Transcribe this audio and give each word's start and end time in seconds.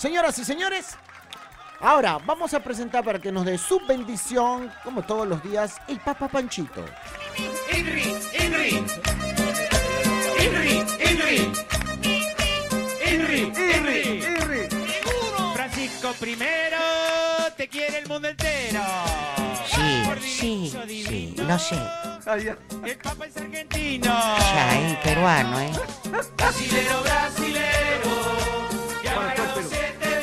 Señoras 0.00 0.38
y 0.38 0.46
señores, 0.46 0.96
ahora 1.78 2.16
vamos 2.24 2.54
a 2.54 2.60
presentar 2.60 3.04
para 3.04 3.18
que 3.18 3.30
nos 3.30 3.44
dé 3.44 3.58
su 3.58 3.78
bendición, 3.86 4.72
como 4.82 5.02
todos 5.02 5.28
los 5.28 5.42
días, 5.42 5.76
el 5.88 6.00
Papa 6.00 6.26
Panchito. 6.26 6.82
Henry, 7.68 8.16
Henry. 8.32 8.82
Henry, 10.38 10.86
Henry. 10.98 11.52
Henry, 13.04 13.52
Henry. 14.24 14.68
Francisco 15.52 16.14
primero, 16.18 16.78
te 17.58 17.68
quiere 17.68 17.98
el 17.98 18.08
mundo 18.08 18.28
entero. 18.28 18.80
Sí, 19.66 20.02
sí, 20.22 21.04
sí, 21.06 21.34
lo 21.36 21.58
sé. 21.58 21.78
El 22.86 22.96
Papa 22.96 23.26
es 23.26 23.36
argentino. 23.36 24.06
Ya, 24.06 24.78
el 24.78 24.96
peruano, 25.02 25.60
¿eh? 25.60 25.70
Brasilero, 26.38 27.02
brasilero. 27.02 28.59
Te. 29.10 30.16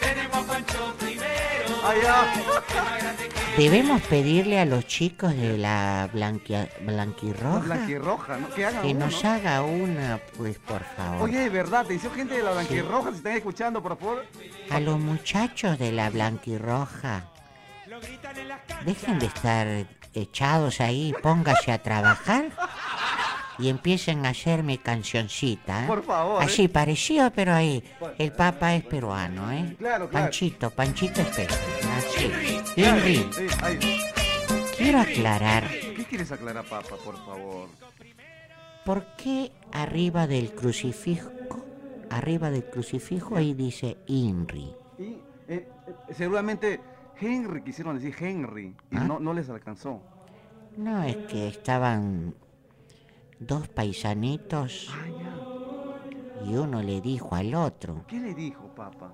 Tenemos 0.00 0.44
Pancho 0.46 0.94
primero. 0.98 1.26
Debemos 3.56 4.00
pedirle 4.02 4.58
a 4.60 4.64
los 4.64 4.86
chicos 4.86 5.34
de 5.36 5.58
la 5.58 6.08
blanquia, 6.12 6.68
blanquirroja 6.82 7.58
Blanquirroja, 7.60 8.36
¿no? 8.38 8.48
Que 8.50 8.64
hagan 8.66 8.82
que 8.82 8.88
uno. 8.88 9.06
nos 9.06 9.24
haga 9.24 9.62
una, 9.62 10.18
pues, 10.36 10.58
por 10.58 10.82
favor. 10.96 11.22
Oye, 11.22 11.40
de 11.40 11.48
verdad, 11.50 11.80
atención 11.80 12.12
gente 12.14 12.36
de 12.36 12.42
la 12.42 12.52
Blanquirroja, 12.52 13.10
si 13.10 13.16
están 13.18 13.32
escuchando, 13.36 13.82
por 13.82 13.98
favor. 13.98 14.24
A 14.70 14.80
los 14.80 14.98
muchachos 14.98 15.78
de 15.78 15.92
la 15.92 16.08
blanquirroja, 16.10 17.24
Lo 17.86 18.00
gritan 18.00 18.38
en 18.38 18.48
las 18.48 18.60
canchas. 18.60 18.86
dejen 18.86 19.18
de 19.18 19.26
estar 19.26 19.66
echados 20.14 20.80
ahí, 20.80 21.12
póngase 21.22 21.72
a 21.72 21.82
trabajar 21.82 22.44
y 23.60 23.68
empiecen 23.68 24.24
a 24.26 24.30
hacer 24.30 24.62
mi 24.62 24.78
cancioncita. 24.78 25.84
¿eh? 25.84 25.86
Por 25.86 26.02
favor, 26.02 26.42
¿eh? 26.42 26.46
Así, 26.46 26.68
parecido, 26.68 27.30
pero 27.32 27.52
ahí. 27.54 27.82
El 28.18 28.32
papa 28.32 28.74
es 28.74 28.84
peruano, 28.84 29.50
¿eh? 29.52 29.76
Claro, 29.78 30.08
claro. 30.08 30.26
Panchito, 30.26 30.70
Panchito 30.70 31.20
es 31.20 31.28
peruano. 31.28 31.62
Así. 31.96 32.32
Henry, 32.76 33.26
Sí, 33.32 33.46
quiero 34.76 35.00
aclarar 35.00 35.68
¿Qué 35.70 36.04
quieres 36.08 36.32
aclarar, 36.32 36.64
papá, 36.64 36.96
por 37.04 37.16
favor? 37.24 37.68
por 38.84 39.04
qué 39.16 39.52
arriba 39.72 40.26
del 40.26 40.52
crucifijo, 40.52 41.30
arriba 42.08 42.50
del 42.50 42.64
crucifijo 42.64 43.36
ahí 43.36 43.52
dice 43.54 43.98
Inri. 44.06 44.72
Y 44.98 45.02
eh, 45.02 45.18
eh, 45.48 45.68
seguramente 46.14 46.80
Henry 47.20 47.62
quisieron 47.62 47.96
decir 47.98 48.14
Henry 48.18 48.74
y 48.90 48.96
¿Ah? 48.96 49.04
no, 49.04 49.20
no 49.20 49.34
les 49.34 49.48
alcanzó. 49.50 50.00
No, 50.76 51.02
es 51.04 51.16
que 51.28 51.48
estaban 51.48 52.34
dos 53.40 53.68
paisanitos 53.68 54.88
Ah, 54.92 55.06
y 56.46 56.54
uno 56.54 56.82
le 56.82 57.00
dijo 57.00 57.34
al 57.34 57.54
otro. 57.54 58.04
¿Qué 58.06 58.18
le 58.18 58.32
dijo, 58.34 58.68
papá? 58.74 59.10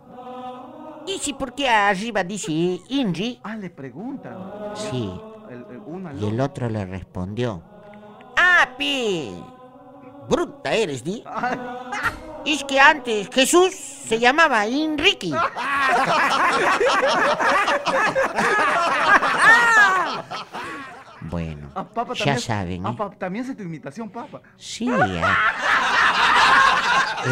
¿Y 1.07 1.19
si 1.19 1.33
por 1.33 1.55
qué 1.55 1.69
arriba 1.69 2.23
dice 2.25 2.53
Inri? 2.89 3.41
Ah, 3.43 3.57
le 3.57 3.71
preguntan. 3.71 4.37
Sí, 4.75 5.11
El, 5.51 5.65
el 5.71 5.81
uno 5.87 6.09
al 6.11 6.23
y 6.23 6.27
el 6.27 6.41
otro 6.41 6.69
le 6.69 6.85
respondió. 6.85 7.63
¡Ah, 8.37 8.69
pi! 8.77 9.31
Bruta 10.29 10.73
eres, 10.75 11.03
di. 11.03 11.23
Es 12.47 12.63
que 12.63 12.79
antes 12.79 13.29
Jesús 13.33 13.75
se 13.75 14.21
llamaba 14.21 14.67
Enrique. 14.67 15.33
Bueno, 21.23 21.66
Ah, 21.79 21.87
ya 21.95 22.05
también- 22.05 22.39
saben, 22.41 22.87
Ah, 22.87 22.97
¿eh? 22.99 23.17
también 23.19 23.45
hace 23.45 23.55
tu 23.55 23.63
imitación, 23.63 24.09
papá. 24.09 24.41
Sí, 24.57 24.89
ah. 24.91 25.37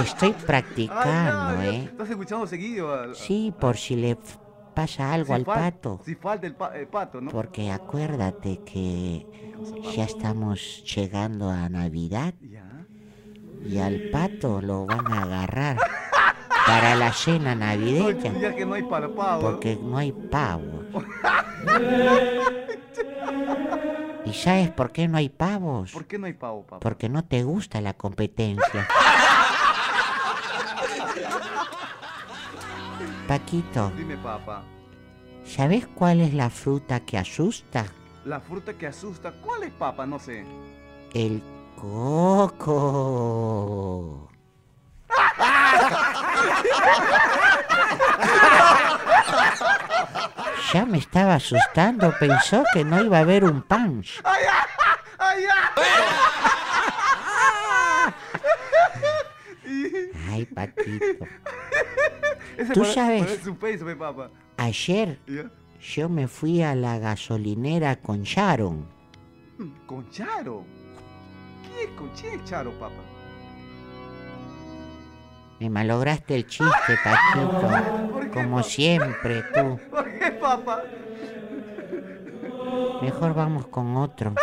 estoy 0.05 0.33
practicando. 0.47 1.62
¿eh? 1.62 1.84
Estás 1.84 2.11
escuchando 2.11 2.47
seguido. 2.47 2.92
al- 2.92 3.09
al- 3.11 3.17
Sí, 3.17 3.55
por 3.59 3.77
si 3.77 3.97
le 3.97 4.19
pasa 4.75 5.12
algo 5.12 5.28
si 5.28 5.33
al 5.33 5.45
fal- 5.47 5.55
pato. 5.55 6.01
Si 6.05 6.14
falta 6.14 6.47
el, 6.47 6.55
pa- 6.56 6.77
el 6.77 6.86
pato, 6.89 7.20
¿no? 7.20 7.31
Porque 7.31 7.70
acuérdate 7.70 8.61
que 8.64 9.27
ya 9.96 10.05
estamos 10.05 10.85
llegando 10.95 11.48
a 11.51 11.68
Navidad 11.68 12.35
Ya. 12.42 12.85
y 13.64 13.79
al 13.79 14.11
pato 14.11 14.61
lo 14.61 14.85
van 14.85 15.11
a 15.11 15.23
agarrar 15.23 15.79
para 16.67 16.95
la 16.97 17.13
cena 17.13 17.55
navideña 17.55 18.33
Ya 18.41 18.55
que 18.55 18.67
no 18.67 18.74
hay 18.74 18.83
para 18.83 19.08
pavo. 19.08 19.41
porque 19.41 19.79
no 19.80 19.97
hay 19.97 20.13
pavo. 20.13 20.83
¿Y 24.34 24.36
sabes 24.36 24.68
por 24.70 24.90
qué 24.90 25.06
no 25.06 25.17
hay 25.17 25.28
pavos? 25.28 25.92
¿Por 25.92 26.06
qué 26.06 26.18
no 26.18 26.27
hay 26.27 26.33
pavo, 26.33 26.62
papá? 26.64 26.80
Porque 26.80 27.08
no 27.08 27.22
te 27.24 27.45
gusta 27.45 27.80
la 27.80 27.95
competencia. 27.95 28.89
Paquito, 33.28 33.92
Dime, 33.96 34.17
papá. 34.17 34.64
¿sabes 35.44 35.86
cuál 35.86 36.20
es 36.20 36.34
la 36.34 36.50
fruta 36.50 36.98
que 36.98 37.17
asusta? 37.17 37.86
La 38.24 38.40
fruta 38.40 38.74
que 38.74 38.89
asusta, 38.89 39.30
¿cuál 39.40 39.62
es, 39.62 39.70
papá? 39.70 40.05
No 40.05 40.18
sé. 40.18 40.44
El 41.12 41.40
coco. 41.77 42.74
Ya 50.73 50.85
me 50.86 50.98
estaba 50.98 51.36
asustando, 51.36 52.13
pensó 52.19 52.64
que 52.73 52.85
no 52.85 53.01
iba 53.02 53.19
a 53.19 53.20
haber 53.20 53.45
un 53.45 53.63
punch. 53.63 54.20
¡Ay, 60.29 60.47
Paquito. 60.47 61.27
Tú 62.73 62.85
sabes. 62.85 63.41
Ayer 64.57 65.19
yo 65.80 66.08
me 66.08 66.27
fui 66.27 66.63
a 66.63 66.74
la 66.74 66.98
gasolinera 66.98 67.97
con 67.97 68.23
Sharon. 68.23 68.89
Con 69.86 70.11
Charo. 70.11 70.64
¿Qué 71.63 71.85
es 71.85 71.91
con 71.91 72.11
Charo, 72.45 72.73
papá? 72.80 73.14
Me 75.64 75.70
malograste 75.70 76.35
el 76.35 76.47
chiste, 76.47 76.98
Paquito. 77.02 77.70
¿Por 78.13 78.20
qué, 78.25 78.30
Como 78.30 78.63
siempre, 78.63 79.42
tú. 79.55 79.80
¿Por 79.91 80.19
qué, 80.19 80.30
papá? 80.33 80.83
Mejor 83.01 83.33
vamos 83.33 83.67
con 83.69 83.97
otro. 83.97 84.35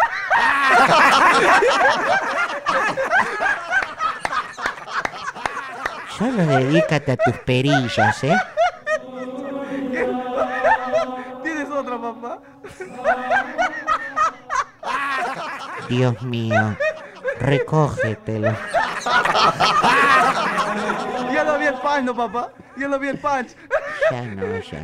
Solo 6.18 6.44
dedícate 6.44 7.12
a 7.12 7.18
tus 7.18 7.38
perillas, 7.46 8.24
¿eh? 8.24 8.36
¿Tienes 11.44 11.70
otra, 11.70 12.02
papá? 12.02 12.40
Dios 15.88 16.20
mío, 16.24 16.76
recógetelo. 17.40 18.56
Punch, 21.91 22.06
¿no, 22.06 22.16
papá? 22.16 22.53
Ya 22.78 22.88
lo 22.88 23.00
vi 23.00 23.09
el 23.09 23.18
punch. 23.19 23.56
Ya 24.12 24.22
no, 24.24 24.59
ya. 24.59 24.84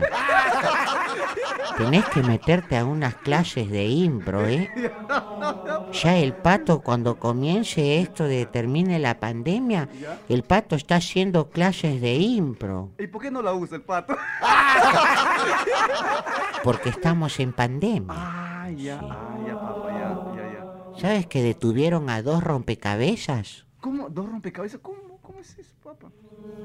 Tenés 1.77 2.05
que 2.05 2.21
meterte 2.21 2.77
a 2.77 2.85
unas 2.85 3.15
clases 3.15 3.69
de 3.69 3.85
impro, 3.85 4.45
¿eh? 4.45 4.69
Ya 5.93 6.17
el 6.17 6.33
pato, 6.33 6.81
cuando 6.81 7.17
comience 7.17 7.99
esto 7.99 8.25
de 8.25 8.45
termine 8.45 8.99
la 8.99 9.19
pandemia, 9.19 9.87
el 10.27 10.43
pato 10.43 10.75
está 10.75 10.95
haciendo 10.97 11.49
clases 11.49 12.01
de 12.01 12.15
impro. 12.15 12.91
¿Y 12.97 13.07
por 13.07 13.21
qué 13.21 13.31
no 13.31 13.41
la 13.41 13.53
usa 13.53 13.77
el 13.77 13.83
pato? 13.83 14.17
Porque 16.63 16.89
estamos 16.89 17.39
en 17.39 17.53
pandemia. 17.53 18.15
Ah, 18.17 18.69
ya, 18.75 18.99
ah, 19.01 19.37
ya, 19.47 19.53
papá, 19.53 19.87
ya, 19.91 20.35
ya, 20.35 20.53
ya. 20.53 20.99
¿Sabes 20.99 21.27
que 21.27 21.41
detuvieron 21.41 22.09
a 22.09 22.21
dos 22.21 22.43
rompecabezas? 22.43 23.65
¿Cómo? 23.79 24.09
¿Dos 24.09 24.29
rompecabezas? 24.29 24.81
¿Cómo? 24.81 25.06
¿Cómo 25.27 25.41
es 25.41 25.59
eso, 25.59 25.75
papá? 25.83 26.09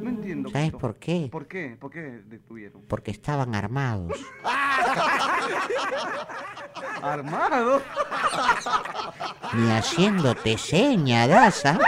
No 0.00 0.08
entiendo. 0.08 0.48
¿Sabes 0.50 0.70
por 0.70 0.94
qué? 0.94 1.28
¿Por 1.32 1.48
qué? 1.48 1.76
¿Por 1.80 1.90
qué 1.90 2.00
detuvieron? 2.00 2.82
Porque 2.82 3.10
estaban 3.10 3.56
armados. 3.56 4.12
¿Armado? 7.02 7.82
Ni 9.54 9.68
haciéndote 9.68 10.56
seña, 10.58 11.26
Daza. 11.26 11.76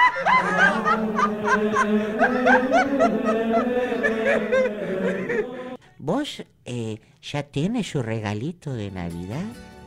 ¿Vos 5.99 6.45
eh, 6.65 7.01
ya 7.23 7.45
tienes 7.45 7.89
su 7.89 8.03
regalito 8.03 8.75
de 8.75 8.91
Navidad? 8.91 9.45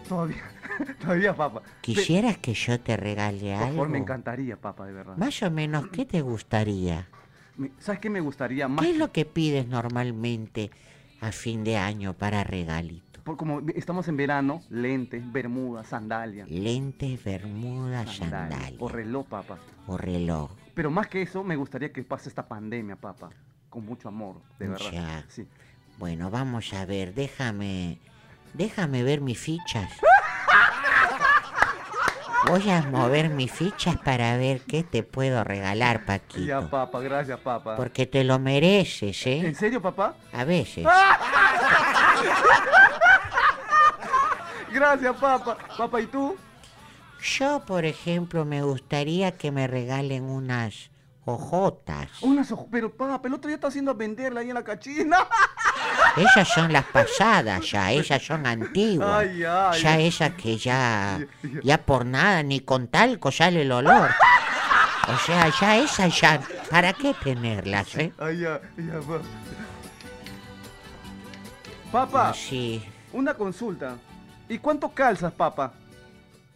Todavía, 0.08 0.50
todavía, 1.02 1.36
papá. 1.36 1.62
¿Quisieras 1.82 2.38
que 2.38 2.54
yo 2.54 2.80
te 2.80 2.98
regale 2.98 3.40
Por 3.54 3.64
algo? 3.64 3.68
favor, 3.76 3.90
me 3.90 3.98
encantaría, 3.98 4.56
papá, 4.58 4.86
de 4.86 4.94
verdad. 4.94 5.18
Más 5.18 5.42
o 5.44 5.52
menos, 5.52 5.88
¿qué 5.88 6.06
te 6.06 6.22
gustaría? 6.22 7.08
¿Sabes 7.80 8.00
qué 8.00 8.10
me 8.10 8.20
gustaría 8.22 8.68
más? 8.68 8.86
¿Qué 8.86 8.92
es 8.92 8.98
lo 8.98 9.12
que 9.12 9.26
pides 9.26 9.68
normalmente 9.68 10.70
a 11.22 11.32
fin 11.32 11.64
de 11.64 11.78
año 11.78 12.14
para 12.14 12.44
regalito? 12.44 13.22
Por 13.24 13.36
como 13.36 13.62
estamos 13.76 14.08
en 14.08 14.16
verano, 14.16 14.62
lentes, 14.70 15.22
bermudas, 15.32 15.88
sandalia. 15.88 16.46
Lentes, 16.48 17.22
bermudas, 17.24 18.16
sandalia, 18.16 18.56
sandalias 18.58 18.82
O 18.82 18.88
reloj, 18.88 19.26
papá. 19.28 19.58
o 19.88 19.98
reloj. 19.98 20.52
Pero 20.76 20.92
más 20.92 21.08
que 21.08 21.24
eso, 21.24 21.44
me 21.44 21.56
gustaría 21.56 21.92
que 21.92 22.04
pase 22.04 22.30
esta 22.30 22.48
pandemia, 22.48 22.96
papá. 22.96 23.30
con 23.70 23.86
mucho 23.86 24.08
amor, 24.08 24.42
de 24.60 24.70
verdad. 24.70 24.92
Ya. 24.92 25.26
Sí. 25.28 25.46
Bueno, 25.98 26.30
vamos 26.30 26.74
a 26.74 26.86
ver, 26.86 27.14
déjame. 27.16 27.98
Déjame 28.54 29.04
ver 29.04 29.20
mis 29.20 29.38
fichas. 29.40 29.92
Voy 32.50 32.70
a 32.70 32.82
mover 32.84 33.30
mis 33.30 33.52
fichas 33.52 33.98
para 33.98 34.38
ver 34.38 34.62
qué 34.62 34.84
te 34.84 35.04
puedo 35.04 35.44
regalar, 35.44 36.00
Ya, 36.00 36.06
Paquito. 36.06 36.70
papá, 36.70 37.00
gracias, 37.02 37.40
papá. 37.40 37.76
Porque 37.76 38.06
te 38.06 38.24
lo 38.24 38.40
mereces, 38.40 39.26
¿En 39.28 39.46
¿eh? 39.48 39.54
serio, 39.56 39.82
papá? 39.82 40.16
A 40.32 40.44
veces. 40.46 40.86
Gracias, 44.72 45.16
papá. 45.18 45.58
Papá, 45.78 46.02
¿y 46.02 46.08
tú? 46.08 46.36
Yo, 47.22 47.62
por 47.66 47.84
ejemplo, 47.86 48.46
me 48.46 48.62
gustaría 48.62 49.32
que 49.38 49.52
me 49.52 49.66
regalen 49.68 50.24
unas 50.24 50.92
hojotas. 51.26 52.10
Unas 52.22 52.52
oj- 52.52 52.68
Pero, 52.72 52.92
papá, 52.96 53.28
el 53.28 53.34
otro 53.34 53.48
día 53.48 53.56
está 53.56 53.68
haciendo 53.68 53.94
venderla 53.96 54.42
ahí 54.42 54.50
en 54.50 54.54
la 54.56 54.64
cachina. 54.64 55.18
Esas 56.18 56.48
son 56.48 56.74
las 56.74 56.86
pasadas 56.86 57.70
ya, 57.70 57.92
esas 57.92 58.24
son 58.24 58.46
antiguas. 58.48 59.20
Ay, 59.20 59.44
ay. 59.44 59.82
Ya 59.82 60.00
esas 60.00 60.32
que 60.34 60.58
ya, 60.58 61.20
ya 61.64 61.78
por 61.78 62.06
nada, 62.06 62.42
ni 62.44 62.62
con 62.62 62.88
talco 62.88 63.32
sale 63.32 63.62
el 63.62 63.72
olor. 63.72 64.10
O 65.08 65.18
sea, 65.26 65.50
ya 65.62 65.78
esas 65.78 66.20
ya, 66.20 66.42
¿para 66.70 66.94
qué 66.94 67.14
tenerlas, 67.14 67.96
eh? 67.96 68.12
Ay, 68.18 68.40
ya, 68.40 68.60
ya, 68.78 69.00
papá. 69.00 69.22
Papá, 71.92 72.30
Así, 72.30 72.84
una 73.14 73.34
consulta. 73.34 73.96
¿Y 74.50 74.58
cuánto 74.58 74.90
calzas, 74.90 75.32
papá? 75.32 75.74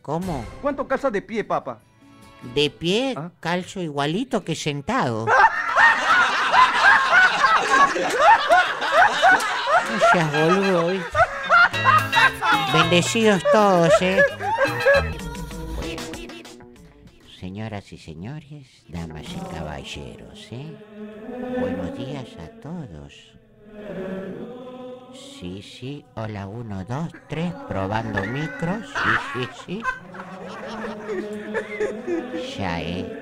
¿cómo? 0.02 0.44
¿Cuánto 0.62 0.88
calzas 0.88 1.12
de 1.12 1.22
pie, 1.22 1.44
papá? 1.44 1.80
De 2.56 2.70
pie, 2.70 3.14
¿Ah? 3.16 3.30
calzo 3.40 3.82
igualito 3.82 4.44
que 4.44 4.56
sentado. 4.56 5.28
Seas 10.12 10.32
boludo, 10.32 10.88
¿viste? 10.90 11.18
Bendecidos 12.74 13.44
todos, 13.52 13.92
¿eh? 14.02 14.22
Señoras 17.40 17.92
y 17.92 17.98
señores, 17.98 18.68
damas 18.88 19.26
y 19.36 19.40
caballeros, 19.54 20.48
¿eh? 20.52 20.76
Buenos 21.60 21.98
días 21.98 22.28
a 22.40 22.48
todos. 22.62 23.14
Sí, 25.14 25.62
sí, 25.62 26.06
hola, 26.16 26.48
uno, 26.48 26.86
dos, 26.86 27.12
tres, 27.28 27.54
probando 27.68 28.24
micros, 28.26 28.86
sí, 29.34 29.40
sí, 29.66 29.66
sí. 29.66 29.84
Ya, 32.58 32.82
¿eh? 32.82 33.18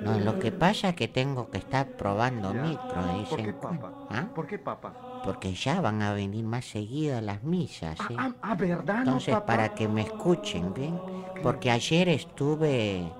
No, 0.00 0.18
lo 0.20 0.38
que 0.38 0.52
pasa 0.52 0.90
es 0.90 0.96
que 0.96 1.08
tengo 1.08 1.50
que 1.50 1.58
estar 1.58 1.86
probando 1.96 2.52
micro, 2.54 3.02
¿Por 3.02 3.20
dicen. 3.20 3.44
qué, 3.46 3.52
papá? 3.52 3.92
¿Ah? 4.10 4.26
¿Por 4.34 4.46
qué, 4.46 4.58
papá? 4.58 4.94
Porque 5.20 5.54
ya 5.54 5.80
van 5.80 6.02
a 6.02 6.12
venir 6.14 6.44
más 6.44 6.64
seguido 6.66 7.20
las 7.20 7.42
misas, 7.42 8.10
¿eh? 8.10 8.14
Ah, 8.18 8.34
ah, 8.42 8.54
¿verdad, 8.54 8.98
Entonces, 8.98 9.38
no, 9.38 9.44
para 9.46 9.74
que 9.74 9.88
me 9.88 10.02
escuchen, 10.02 10.74
¿bien? 10.74 11.04
Porque 11.40 11.70
ayer 11.70 12.08
estuve 12.08 13.16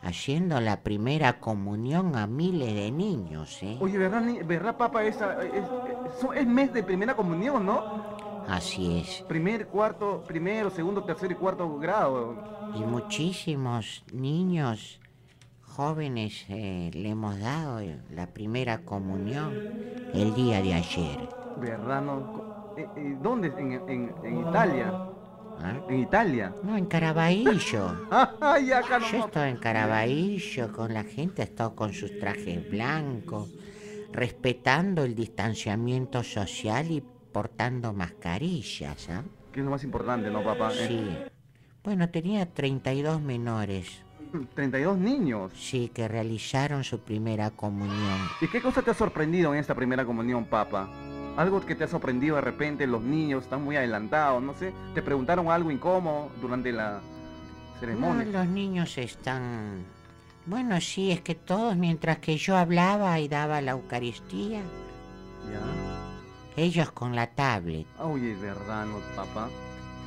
haciendo 0.00 0.60
la 0.60 0.82
primera 0.82 1.40
comunión 1.40 2.16
a 2.16 2.26
miles 2.26 2.74
de 2.74 2.90
niños, 2.92 3.62
¿eh? 3.62 3.78
Oye, 3.80 3.98
¿verdad, 3.98 4.20
ni- 4.22 4.42
¿verdad 4.42 4.76
papá? 4.76 5.04
Esa, 5.04 5.34
es, 5.44 5.70
es- 5.84 6.24
es 6.34 6.46
mes 6.46 6.72
de 6.72 6.82
primera 6.84 7.16
comunión, 7.16 7.66
¿no? 7.66 7.88
Así 8.44 8.98
es. 8.98 9.24
Primer, 9.26 9.68
cuarto, 9.68 10.22
primero, 10.26 10.70
segundo, 10.70 11.04
tercero 11.04 11.32
y 11.32 11.36
cuarto 11.36 11.78
grado. 11.78 12.38
Y 12.72 12.84
muchísimos 12.84 14.02
niños 14.12 15.00
jóvenes 15.76 16.44
eh, 16.48 16.90
le 16.92 17.10
hemos 17.10 17.38
dado 17.40 17.80
la 18.10 18.26
primera 18.26 18.78
comunión 18.78 19.52
el 20.12 20.34
día 20.34 20.60
de 20.62 20.74
ayer. 20.74 21.28
¿Verdad, 21.56 22.02
no? 22.02 22.28
Co- 22.32 22.44
eh, 22.76 22.88
eh, 22.96 23.16
¿Dónde? 23.20 23.48
En, 23.48 23.72
en- 23.88 24.14
en 24.22 24.40
Italia. 24.40 24.92
¿ah? 25.58 25.74
En 25.88 25.98
Italia. 25.98 26.52
No, 26.62 26.76
en 26.76 26.86
Caraballo. 26.86 27.50
Yo 29.10 29.18
estoy 29.18 29.48
en 29.50 29.56
Caraballo 29.56 30.72
con 30.72 30.92
la 30.94 31.04
gente, 31.04 31.42
estado 31.42 31.74
con 31.74 31.92
sus 31.92 32.18
trajes 32.18 32.68
blancos, 32.68 33.48
respetando 34.12 35.04
el 35.04 35.14
distanciamiento 35.14 36.22
social 36.22 36.90
y 36.90 37.02
portando 37.32 37.92
mascarillas, 37.94 39.08
¿ah? 39.08 39.22
Que 39.52 39.60
es 39.60 39.64
lo 39.64 39.70
más 39.70 39.84
importante, 39.84 40.30
¿no, 40.30 40.42
papá? 40.44 40.70
Sí. 40.70 41.00
Bueno, 41.82 42.08
tenía 42.10 42.46
32 42.46 43.20
menores, 43.20 44.02
32 44.54 44.98
niños. 44.98 45.52
sí, 45.54 45.90
que 45.94 46.08
realizaron 46.08 46.84
su 46.84 46.98
primera 47.00 47.50
comunión. 47.50 48.18
¿Y 48.40 48.48
qué 48.48 48.60
cosa 48.62 48.82
te 48.82 48.90
ha 48.90 48.94
sorprendido 48.94 49.52
en 49.54 49.60
esta 49.60 49.74
primera 49.74 50.04
comunión, 50.04 50.44
papá? 50.46 50.88
Algo 51.36 51.60
que 51.64 51.74
te 51.74 51.84
ha 51.84 51.88
sorprendido 51.88 52.36
de 52.36 52.42
repente, 52.42 52.86
los 52.86 53.02
niños 53.02 53.44
están 53.44 53.62
muy 53.64 53.76
adelantados, 53.76 54.42
no 54.42 54.54
sé. 54.54 54.72
¿Te 54.94 55.02
preguntaron 55.02 55.50
algo 55.50 55.70
incómodo 55.70 56.30
durante 56.40 56.72
la 56.72 57.00
No, 57.00 57.80
ceremonia? 57.80 58.24
los 58.26 58.46
niños 58.46 58.98
están... 58.98 59.84
Bueno, 60.44 60.80
sí, 60.80 61.10
es 61.12 61.20
que 61.20 61.34
todos, 61.34 61.76
mientras 61.76 62.18
que 62.18 62.36
yo 62.36 62.56
hablaba 62.56 63.18
y 63.20 63.28
daba 63.28 63.60
la 63.60 63.70
Eucaristía, 63.72 64.60
Ya. 65.50 66.62
ellos 66.62 66.90
con 66.92 67.14
la 67.16 67.28
tablet. 67.28 67.86
Oye, 68.00 68.32
es 68.32 68.40
verdad, 68.40 68.86
¿no, 68.86 68.98
papá? 69.16 69.48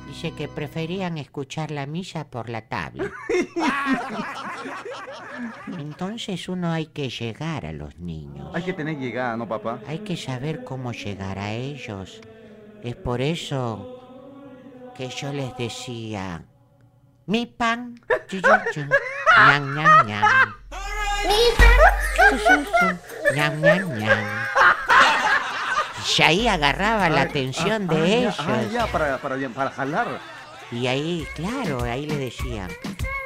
Dice 0.06 0.32
que 0.32 0.48
preferían 0.48 1.18
escuchar 1.18 1.70
la 1.70 1.84
misa 1.86 2.28
por 2.28 2.48
la 2.48 2.62
tablet. 2.62 3.12
Entonces 5.78 6.48
uno 6.48 6.72
hay 6.72 6.86
que 6.86 7.10
llegar 7.10 7.66
a 7.66 7.72
los 7.72 7.98
niños. 7.98 8.50
Hay 8.54 8.62
que 8.62 8.72
tener 8.72 8.98
llegada, 8.98 9.36
¿no, 9.36 9.46
papá? 9.48 9.80
Hay 9.86 9.98
que 10.00 10.16
saber 10.16 10.64
cómo 10.64 10.92
llegar 10.92 11.38
a 11.38 11.52
ellos. 11.52 12.20
Es 12.82 12.96
por 12.96 13.20
eso 13.20 13.92
que 14.96 15.08
yo 15.08 15.32
les 15.32 15.56
decía, 15.56 16.44
mi 17.26 17.46
pan, 17.46 18.00
chu, 18.28 18.40
chu, 18.40 18.48
chu, 18.72 18.80
ñam, 19.36 19.74
ñam, 19.74 20.06
ñam. 20.06 20.54
Chu, 22.30 22.38
chu, 22.38 22.64
ñam, 23.34 23.60
ñam, 23.60 23.98
ñam. 23.98 24.24
Y 26.18 26.22
ahí 26.22 26.48
agarraba 26.48 27.08
la 27.10 27.22
atención 27.22 27.88
ah, 27.90 27.94
de 27.94 28.18
ellos. 28.18 28.36
ah, 28.38 28.62
ya, 28.72 28.86
para, 28.86 29.18
para, 29.18 29.48
para 29.48 29.70
jalar. 29.70 30.20
Y 30.70 30.86
ahí, 30.86 31.26
claro, 31.34 31.82
ahí 31.84 32.06
le 32.06 32.16
decía, 32.16 32.68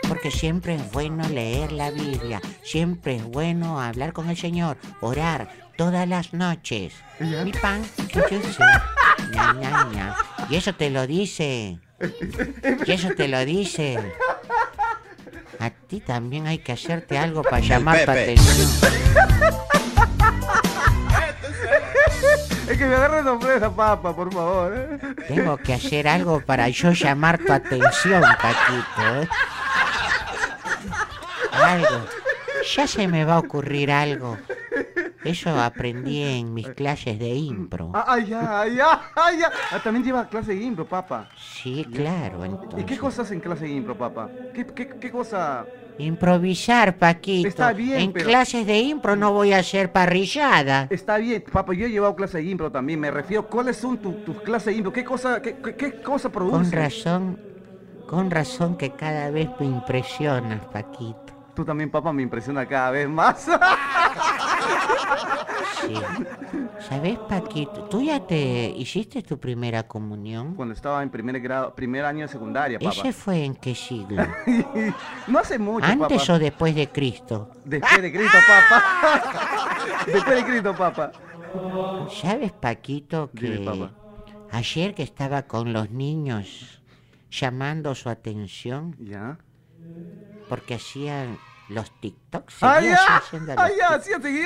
porque 0.09 0.31
siempre 0.31 0.75
es 0.75 0.93
bueno 0.93 1.29
leer 1.29 1.73
la 1.73 1.91
Biblia, 1.91 2.41
siempre 2.62 3.17
es 3.17 3.25
bueno 3.25 3.81
hablar 3.81 4.12
con 4.12 4.29
el 4.29 4.37
Señor, 4.37 4.77
orar 5.00 5.50
todas 5.77 6.06
las 6.06 6.35
noches. 6.35 6.94
Mi 7.19 7.53
pan, 7.53 7.82
ña, 9.32 9.53
ña, 9.55 9.84
ña. 9.93 10.17
Y 10.51 10.56
eso 10.56 10.75
te 10.75 10.91
lo 10.91 11.06
dice, 11.06 11.79
y 12.87 12.93
eso 12.93 13.08
te 13.17 13.29
lo 13.29 13.44
dice. 13.44 13.99
A 15.58 15.70
ti 15.70 16.01
también 16.01 16.46
hay 16.46 16.58
que 16.58 16.72
hacerte 16.72 17.19
algo 17.19 17.43
para 17.43 17.60
llamar 17.60 18.05
tu 18.05 18.10
atención. 18.10 18.69
Que 22.81 22.87
me 22.87 22.94
agarre 22.94 23.22
sorpresa, 23.22 23.70
papá, 23.70 24.17
por 24.17 24.32
favor. 24.32 24.72
¿eh? 24.75 24.99
Tengo 25.29 25.56
que 25.58 25.75
hacer 25.75 26.08
algo 26.08 26.41
para 26.41 26.69
yo 26.70 26.93
llamar 26.93 27.37
tu 27.39 27.53
atención, 27.53 28.22
Paquito. 28.22 29.22
¿eh? 29.22 29.29
Algo. 31.53 32.06
Ya 32.75 32.87
se 32.87 33.06
me 33.06 33.25
va 33.25 33.34
a 33.34 33.39
ocurrir 33.41 33.91
algo. 33.93 34.39
Eso 35.22 35.51
aprendí 35.60 36.22
en 36.22 36.55
mis 36.55 36.69
clases 36.70 37.19
de 37.19 37.29
impro. 37.29 37.91
Ah, 37.94 38.05
ay, 38.08 38.27
ya, 38.29 38.60
ay, 38.63 38.77
ya, 38.77 39.01
ay, 39.15 39.39
ya. 39.41 39.51
Ah, 39.72 39.79
también 39.84 40.03
lleva 40.03 40.27
clase 40.27 40.55
de 40.55 40.63
impro, 40.63 40.87
papá. 40.87 41.29
Sí, 41.37 41.87
claro, 41.93 42.43
¿Y 42.46 42.49
entonces. 42.49 42.84
qué 42.87 42.96
cosas 42.96 43.31
en 43.31 43.41
clase 43.41 43.67
de 43.67 43.72
impro, 43.72 43.99
papá? 43.99 44.31
¿Qué, 44.55 44.65
qué, 44.67 44.89
qué 44.89 45.10
cosa? 45.10 45.67
Improvisar, 46.05 46.97
Paquito. 46.99 47.49
Está 47.49 47.73
bien, 47.73 48.01
En 48.01 48.13
pero- 48.13 48.27
clases 48.29 48.67
de 48.67 48.79
impro 48.81 49.17
no 49.17 49.33
voy 49.33 49.53
a 49.53 49.59
hacer 49.59 49.93
parrillada. 49.93 50.87
Está 50.91 51.19
bien, 51.19 51.45
papá, 51.53 51.75
yo 51.75 51.87
he 51.87 51.91
llevado 51.91 52.15
clase 52.17 52.39
de 52.39 52.45
impro 52.45 52.71
también. 52.71 53.01
Me 53.01 53.11
refiero, 53.11 53.47
¿cuáles 53.49 53.77
son 53.77 53.99
tu- 53.99 54.13
tus 54.25 54.41
clases 54.43 54.67
de 54.67 54.79
impro? 54.79 54.93
¿Qué 54.93 55.05
cosa, 55.05 55.41
qué, 55.43 55.57
qué- 55.77 56.01
cosa 56.03 56.29
Con 56.31 56.33
produce? 56.51 56.75
razón, 56.77 57.39
con 58.07 58.31
razón 58.31 58.77
que 58.77 58.91
cada 58.91 59.31
vez 59.31 59.49
me 59.61 59.67
impresionas, 59.67 60.65
Paquito. 60.67 61.30
Tú 61.60 61.67
también, 61.67 61.90
papá, 61.90 62.10
me 62.10 62.22
impresiona 62.22 62.64
cada 62.64 62.90
vez 62.90 63.06
más. 63.06 63.46
Sí. 65.82 65.93
¿Sabes, 66.88 67.19
Paquito? 67.19 67.82
¿Tú 67.84 68.00
ya 68.00 68.26
te 68.26 68.72
hiciste 68.74 69.22
tu 69.22 69.38
primera 69.38 69.82
comunión? 69.82 70.55
Cuando 70.55 70.72
estaba 70.72 71.02
en 71.02 71.10
primer 71.10 71.38
grado, 71.38 71.74
primer 71.74 72.06
año 72.06 72.22
de 72.22 72.29
secundaria, 72.29 72.79
papá. 72.79 72.93
¿Ese 72.93 73.12
fue 73.12 73.44
en 73.44 73.55
qué 73.56 73.74
siglo? 73.74 74.26
no 75.26 75.38
hace 75.38 75.58
mucho, 75.58 75.84
¿Antes 75.84 76.22
papá. 76.22 76.32
o 76.32 76.38
después 76.38 76.74
de 76.74 76.88
Cristo? 76.88 77.50
Después 77.67 78.00
de 78.00 78.10
Cristo, 78.10 78.38
papá. 78.48 78.84
Después 80.06 80.36
de 80.36 80.44
Cristo, 80.44 80.74
papá. 80.74 81.12
¿Sabes, 82.22 82.52
Paquito, 82.52 83.31
que 83.36 83.50
Dime, 83.50 83.67
papá. 83.67 83.90
ayer 84.50 84.94
que 84.94 85.02
estaba 85.02 85.43
con 85.43 85.74
los 85.74 85.90
niños 85.90 86.81
llamando 87.31 87.94
su 87.94 88.08
atención 88.08 88.96
¿Ya? 88.98 89.36
porque 90.48 90.74
hacían 90.74 91.38
los 91.70 91.91
TikToks. 92.00 92.55
¡Ah, 92.60 92.74
seguía 92.77 92.93
ya! 92.96 93.17
haciendo 93.17 93.55
¡Ah, 93.56 93.69
los. 93.69 94.05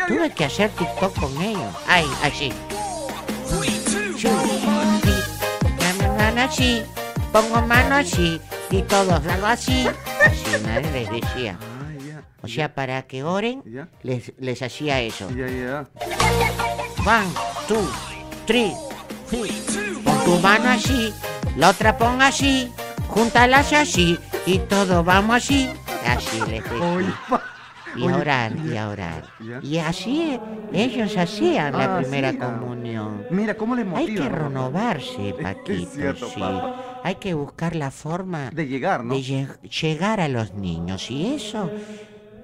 Tuve 0.08 0.30
que 0.34 0.44
hacer 0.44 0.70
TikTok 0.70 1.18
con 1.18 1.42
ellos. 1.42 1.74
Ay, 1.88 2.06
así. 2.22 2.52
Sí, 3.46 4.26
Pongo 5.98 6.14
mano 6.16 6.42
así, 6.42 6.82
pongo 7.32 7.62
mano 7.62 7.96
así, 7.96 8.40
y 8.70 8.82
todos 8.82 9.26
hago 9.26 9.46
así. 9.46 9.86
Así, 10.24 10.62
madre 10.64 10.90
les 10.92 11.10
decía. 11.10 11.58
O 12.42 12.48
sea, 12.48 12.74
para 12.74 13.02
que 13.02 13.22
oren, 13.24 13.62
les, 14.02 14.32
les 14.38 14.62
hacía 14.62 15.00
eso. 15.00 15.26
One, 15.28 15.86
two, 17.66 17.90
three. 18.46 18.72
sí. 19.30 20.00
Pon 20.04 20.24
tu 20.24 20.38
mano 20.40 20.70
así, 20.70 21.12
la 21.56 21.70
otra 21.70 21.96
pon 21.96 22.20
así, 22.20 22.70
júntalas 23.08 23.72
así, 23.72 24.18
y 24.46 24.58
todos 24.58 25.04
vamos 25.04 25.36
así. 25.36 25.70
Así 26.06 26.38
les 26.50 26.62
Oye, 26.70 27.06
decía. 27.06 27.40
Y 27.96 28.02
orar, 28.08 28.56
y 28.56 28.76
orar. 28.76 29.24
Y 29.62 29.78
así 29.78 30.38
ellos 30.72 31.16
hacían 31.16 31.72
la 31.78 31.96
Ah, 31.96 32.00
primera 32.00 32.36
comunión. 32.36 33.24
Mira, 33.30 33.56
¿cómo 33.56 33.76
les 33.76 33.86
motiva? 33.86 34.08
Hay 34.08 34.14
que 34.16 34.28
renovarse, 34.28 35.34
Paquito. 35.40 36.26
sí. 36.34 36.42
Hay 37.04 37.14
que 37.16 37.34
buscar 37.34 37.76
la 37.76 37.90
forma 37.92 38.50
De 38.50 38.66
llegar, 38.66 39.04
¿no? 39.04 39.14
de 39.14 39.20
lle- 39.20 39.60
llegar 39.70 40.20
a 40.20 40.26
los 40.28 40.54
niños. 40.54 41.08
Y 41.10 41.34
eso, 41.34 41.70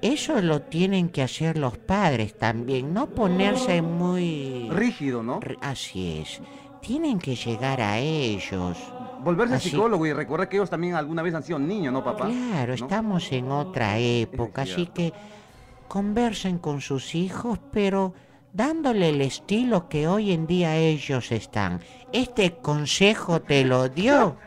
eso 0.01 0.41
lo 0.41 0.61
tienen 0.61 1.09
que 1.09 1.21
hacer 1.21 1.57
los 1.57 1.77
padres 1.77 2.37
también. 2.37 2.93
No 2.93 3.07
ponerse 3.07 3.81
muy... 3.81 4.69
Rígido, 4.71 5.21
¿no? 5.21 5.41
Así 5.59 6.19
es. 6.21 6.39
Tienen 6.81 7.19
que 7.19 7.35
llegar 7.35 7.81
a 7.81 7.97
ellos. 7.99 8.77
Volverse 9.23 9.55
Así- 9.55 9.69
psicólogo 9.69 10.05
y 10.05 10.13
recordar 10.13 10.49
que 10.49 10.57
ellos 10.57 10.69
también 10.69 10.95
alguna 10.95 11.21
vez 11.21 11.33
han 11.35 11.43
sido 11.43 11.59
niños, 11.59 11.93
¿no, 11.93 12.03
papá? 12.03 12.25
Claro, 12.27 12.67
¿No? 12.69 12.73
estamos 12.85 13.31
en 13.31 13.51
otra 13.51 13.97
época, 13.97 14.63
así 14.63 14.87
que 14.87 15.13
conversen 15.87 16.57
con 16.57 16.81
sus 16.81 17.13
hijos, 17.15 17.59
pero 17.71 18.13
dándole 18.53 19.09
el 19.09 19.21
estilo 19.21 19.87
que 19.89 20.07
hoy 20.07 20.31
en 20.31 20.47
día 20.47 20.75
ellos 20.75 21.31
están. 21.31 21.81
Este 22.11 22.53
consejo 22.57 23.41
te 23.41 23.63
lo 23.63 23.89
dio. 23.89 24.37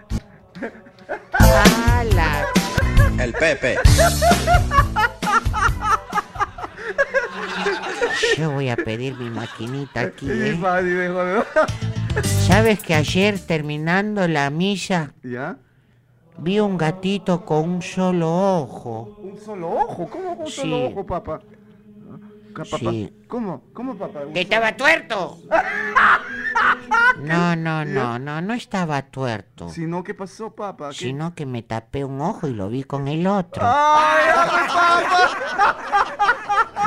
¡Hala! 1.33 2.45
El 3.19 3.33
Pepe. 3.35 3.79
Yo 8.37 8.51
voy 8.51 8.69
a 8.71 8.77
pedir 8.77 9.17
mi 9.17 9.31
maquinita 9.31 10.01
aquí, 10.01 10.27
Sí, 10.27 10.33
¿eh? 10.33 10.59
¿Sabes 12.23 12.81
que 12.83 12.95
ayer 12.95 13.39
terminando 13.39 14.29
la 14.29 14.51
misa. 14.51 15.13
¿Ya? 15.23 15.57
vi 16.37 16.59
un 16.59 16.77
gatito 16.77 17.45
con 17.45 17.69
un 17.71 17.83
solo 17.83 18.29
ojo? 18.61 19.17
Un 19.23 19.39
solo 19.39 19.71
ojo, 19.71 20.09
¿cómo 20.11 20.31
con 20.37 20.47
un 20.47 20.51
Sí. 20.51 20.61
solo 20.63 20.87
ojo, 20.87 21.07
papá? 21.07 21.41
¿Qué, 22.57 22.63
papá? 22.65 22.79
Sí. 22.91 23.13
¿Cómo? 23.29 23.63
¿Cómo, 23.73 23.95
papá? 23.97 24.21
¡Que 24.33 24.41
estaba 24.43 24.77
tuerto! 24.77 25.39
No, 27.21 27.55
no, 27.57 27.85
no, 27.85 28.19
no, 28.19 28.41
no 28.41 28.55
estaba 28.55 29.03
tuerto. 29.03 29.69
Si 29.69 29.83
no, 29.87 30.03
¿qué 30.03 30.15
pasó, 30.15 30.51
papá? 30.51 30.89
¿Qué- 30.91 30.97
Sino 30.97 31.35
que 31.37 31.47
me 31.47 31.63
tapé 31.63 32.05
un 32.05 32.21
ojo 32.21 32.49
y 32.49 32.53
lo 32.55 32.69
vi 32.69 32.83
con 32.85 33.07
el 33.09 33.27
otro. 33.29 33.63
¡Ay, 33.65 34.25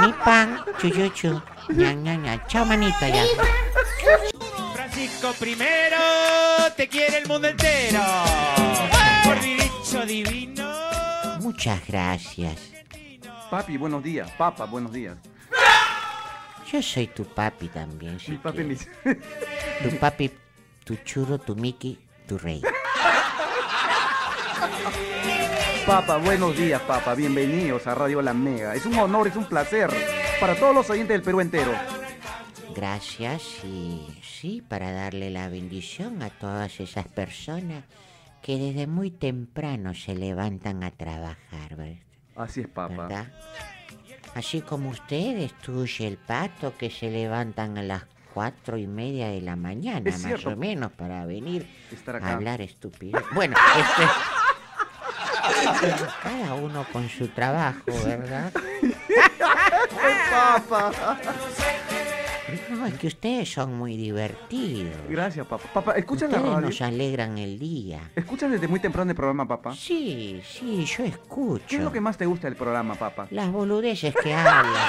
Mi 0.01 0.13
pan, 0.25 0.59
chuyuchu, 0.79 1.41
ña, 1.69 1.93
ña, 1.93 2.15
ña. 2.15 2.45
Chao, 2.47 2.65
manita, 2.65 3.07
ya. 3.09 3.23
Francisco 5.07 5.33
primero, 5.39 5.97
te 6.75 6.87
quiere 6.87 7.19
el 7.19 7.27
mundo 7.27 7.47
entero. 7.47 8.01
Por 9.23 9.39
dicho 9.39 10.05
divino. 10.05 10.67
Muchas 11.39 11.87
gracias. 11.87 12.57
Papi, 13.49 13.77
buenos 13.77 14.03
días. 14.03 14.29
Papá, 14.31 14.65
buenos 14.65 14.91
días. 14.91 15.17
Yo 16.69 16.81
soy 16.81 17.07
tu 17.07 17.23
papi 17.23 17.69
también, 17.69 18.19
si 18.19 18.31
Mi 18.31 18.37
papi 18.37 18.63
me. 18.63 18.75
Tu 19.83 19.97
papi, 19.97 20.31
tu 20.83 20.95
churro, 21.05 21.37
tu 21.37 21.55
Mickey, 21.55 21.97
tu 22.27 22.37
rey. 22.37 22.61
Papá, 25.85 26.17
buenos 26.17 26.57
días, 26.57 26.81
papá. 26.81 27.15
Bienvenidos 27.15 27.87
a 27.87 27.95
Radio 27.95 28.21
La 28.21 28.33
Mega. 28.33 28.75
Es 28.75 28.85
un 28.85 28.99
honor, 28.99 29.27
es 29.27 29.37
un 29.37 29.45
placer 29.45 29.89
para 30.41 30.55
todos 30.55 30.75
los 30.75 30.89
oyentes 30.89 31.15
del 31.15 31.21
Perú 31.21 31.39
entero. 31.39 31.71
Gracias 32.75 33.63
y 33.63 34.01
sí, 34.23 34.63
para 34.67 34.91
darle 34.91 35.29
la 35.29 35.47
bendición 35.49 36.21
a 36.23 36.29
todas 36.29 36.79
esas 36.79 37.07
personas 37.07 37.83
que 38.41 38.57
desde 38.57 38.87
muy 38.87 39.11
temprano 39.11 39.93
se 39.93 40.15
levantan 40.15 40.83
a 40.83 40.91
trabajar, 40.91 41.75
¿ver- 41.75 42.01
Así 42.35 42.61
es, 42.61 42.67
papá. 42.67 43.07
¿verdad? 43.07 43.31
Así 44.35 44.61
como 44.61 44.89
ustedes, 44.89 45.53
tú 45.61 45.85
y 45.85 46.03
el 46.03 46.17
pato, 46.17 46.75
que 46.77 46.89
se 46.91 47.09
levantan 47.09 47.77
a 47.77 47.83
las 47.83 48.03
cuatro 48.33 48.77
y 48.77 48.85
media 48.85 49.29
de 49.29 49.41
la 49.41 49.55
mañana, 49.55 50.07
Es 50.09 50.15
más 50.19 50.23
cierto. 50.27 50.49
o 50.49 50.55
menos, 50.55 50.91
para 50.91 51.25
venir 51.25 51.67
a 52.21 52.33
hablar 52.33 52.61
estupidez. 52.61 53.23
Bueno, 53.33 53.55
este... 53.77 54.03
Cada 56.23 56.53
uno 56.53 56.85
con 56.93 57.09
su 57.09 57.27
trabajo, 57.29 57.81
¿verdad? 58.05 58.51
Papá. 60.69 61.17
No, 62.69 62.85
es 62.85 62.93
que 62.95 63.07
ustedes 63.07 63.51
son 63.51 63.77
muy 63.77 63.97
divertidos. 63.97 64.95
Gracias, 65.09 65.45
papá. 65.47 65.67
Papá, 65.73 65.91
¿escuchas 65.93 66.31
la 66.31 66.39
radio? 66.39 66.61
nos 66.61 66.81
alegran 66.81 67.37
el 67.37 67.59
día. 67.59 68.09
¿Escuchas 68.15 68.49
desde 68.51 68.67
muy 68.67 68.79
temprano 68.79 69.11
el 69.11 69.15
programa, 69.17 69.47
papá? 69.47 69.73
Sí, 69.75 70.41
sí, 70.45 70.85
yo 70.85 71.03
escucho. 71.03 71.65
¿Qué 71.67 71.75
es 71.77 71.81
lo 71.83 71.91
que 71.91 71.99
más 71.99 72.17
te 72.17 72.25
gusta 72.25 72.47
del 72.47 72.55
programa, 72.55 72.95
papá? 72.95 73.27
Las 73.31 73.51
boludeces 73.51 74.15
que 74.15 74.33
hablan. 74.33 74.65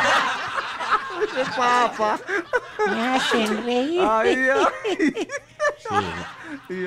Papá. 1.56 2.18
Me 2.86 3.08
hacen 3.16 3.64
reír. 3.64 4.00
Ay, 4.02 4.36
ay. 4.50 5.28
Sí, 6.68 6.84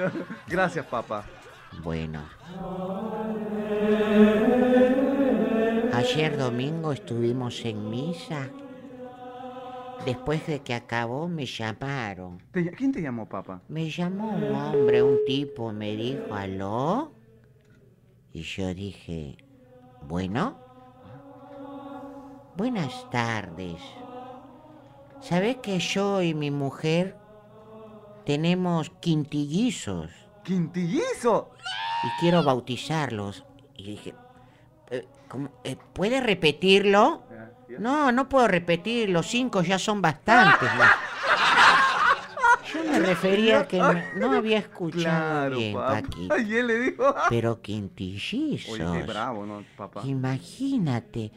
Gracias, 0.48 0.86
papá. 0.86 1.26
bueno. 1.84 2.22
Ayer 5.94 6.38
domingo 6.38 6.92
estuvimos 6.92 7.64
en 7.66 7.90
misa. 7.90 8.48
Después 10.06 10.46
de 10.48 10.62
que 10.62 10.74
acabó 10.74 11.28
me 11.28 11.46
llamaron. 11.46 12.40
Te- 12.52 12.72
¿Quién 12.72 12.92
te 12.92 13.02
llamó, 13.02 13.28
papá? 13.30 13.62
Me 13.68 13.90
llamó 13.90 14.32
un 14.32 14.56
hombre, 14.56 15.04
un 15.04 15.20
tipo, 15.26 15.72
me 15.72 15.96
dijo, 15.96 16.34
¿aló? 16.34 17.12
Y 18.34 18.42
yo 18.42 18.74
dije, 18.74 19.38
bueno. 20.02 20.58
Buenas 22.56 23.06
tardes. 23.10 23.82
¿Sabés 25.20 25.58
que 25.58 25.80
yo 25.80 26.22
y 26.22 26.34
mi 26.34 26.50
mujer 26.52 27.16
tenemos 28.24 28.90
quintillizos 29.00 30.12
¡Quintillizo! 30.44 31.52
y 32.04 32.22
quiero 32.22 32.44
bautizarlos? 32.44 33.46
Y 33.78 33.84
dije, 33.86 34.16
"Eh, 34.90 35.08
¿cómo? 35.30 35.50
Eh, 35.64 35.78
¿puede 35.94 36.20
repetirlo? 36.22 37.22
No, 37.80 38.12
no 38.12 38.28
puedo 38.30 38.48
repetir, 38.48 39.10
los 39.10 39.28
cinco 39.28 39.62
ya 39.62 39.78
son 39.80 40.02
bastantes. 40.02 40.70
Yo 42.74 42.84
me 42.84 43.00
refería 43.06 43.60
a 43.62 43.68
que 43.68 43.78
no, 43.80 43.94
no 44.16 44.32
había 44.34 44.60
escuchado 44.60 45.02
Claro, 45.50 45.58
bien, 45.58 45.74
papá. 45.74 46.02
Paquito. 46.02 46.38
Y 46.40 46.56
él 46.56 46.68
le 46.68 46.80
dijo. 46.80 47.16
Pero 47.30 47.62
quintillizos. 47.62 48.80
Oye, 48.80 49.00
qué 49.00 49.04
bravo, 49.06 49.46
¿no, 49.46 49.64
papá? 49.76 50.02
Imagínate, 50.06 51.32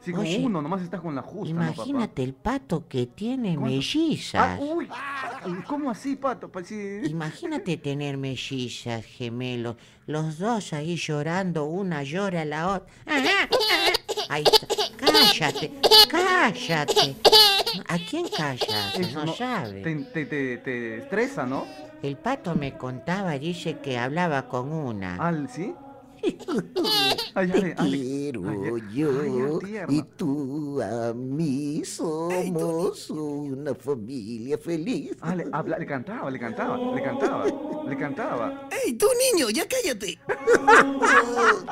Sí, 0.00 0.12
con 0.12 0.20
Oye, 0.20 0.38
uno, 0.44 0.60
nomás 0.60 0.82
estás 0.82 1.00
con 1.00 1.14
la 1.14 1.22
justa, 1.22 1.54
¿no, 1.54 1.60
papá? 1.60 1.72
imagínate 1.76 2.22
el 2.22 2.34
pato 2.34 2.86
que 2.88 3.06
tiene 3.06 3.54
¿Cuánto? 3.54 3.70
mellizas. 3.70 4.34
Ah, 4.34 4.58
uy, 4.60 4.86
¿cómo 5.66 5.90
así, 5.90 6.16
pato? 6.16 6.52
Pa- 6.52 6.62
sí. 6.62 7.00
Imagínate 7.04 7.78
tener 7.78 8.18
mellizas, 8.18 9.02
gemelos, 9.06 9.76
los 10.06 10.36
dos 10.38 10.74
ahí 10.74 10.96
llorando, 10.96 11.64
una 11.64 12.02
llora 12.02 12.44
la 12.44 12.68
otra. 12.68 12.92
Ajá, 13.06 13.22
ajá. 13.44 13.83
Ahí 14.28 14.44
está. 14.44 14.66
Cállate, 14.96 15.72
cállate. 16.08 17.16
¿A 17.88 17.98
quién 17.98 18.28
callas? 18.28 18.98
Eso 18.98 19.24
No 19.24 19.34
sabe. 19.34 19.82
Te, 19.82 19.94
te, 19.96 20.26
te, 20.26 20.58
te 20.58 20.98
estresa, 20.98 21.44
¿no? 21.46 21.66
El 22.02 22.16
pato 22.16 22.54
me 22.54 22.76
contaba, 22.76 23.32
dice 23.38 23.78
que 23.78 23.98
hablaba 23.98 24.48
con 24.48 24.72
una. 24.72 25.16
Al, 25.16 25.48
¿sí? 25.48 25.74
Ay, 27.34 27.50
Te 27.50 27.74
quiero 27.74 28.42
Ay, 28.48 28.82
yo 28.92 29.58
y 29.88 30.02
tú 30.16 30.80
a 30.82 31.12
mí 31.14 31.82
somos 31.84 33.10
una 33.10 33.74
familia 33.74 34.56
feliz. 34.58 35.16
Ale, 35.20 35.46
habla- 35.52 35.78
le 35.78 35.86
cantaba, 35.86 36.30
le 36.30 36.38
cantaba, 36.38 36.76
le 36.94 37.02
cantaba, 37.02 37.44
le 37.88 37.96
cantaba. 37.96 38.68
¡Ey, 38.84 38.92
tú 38.94 39.06
niño, 39.32 39.50
ya 39.50 39.64
cállate! 39.68 40.18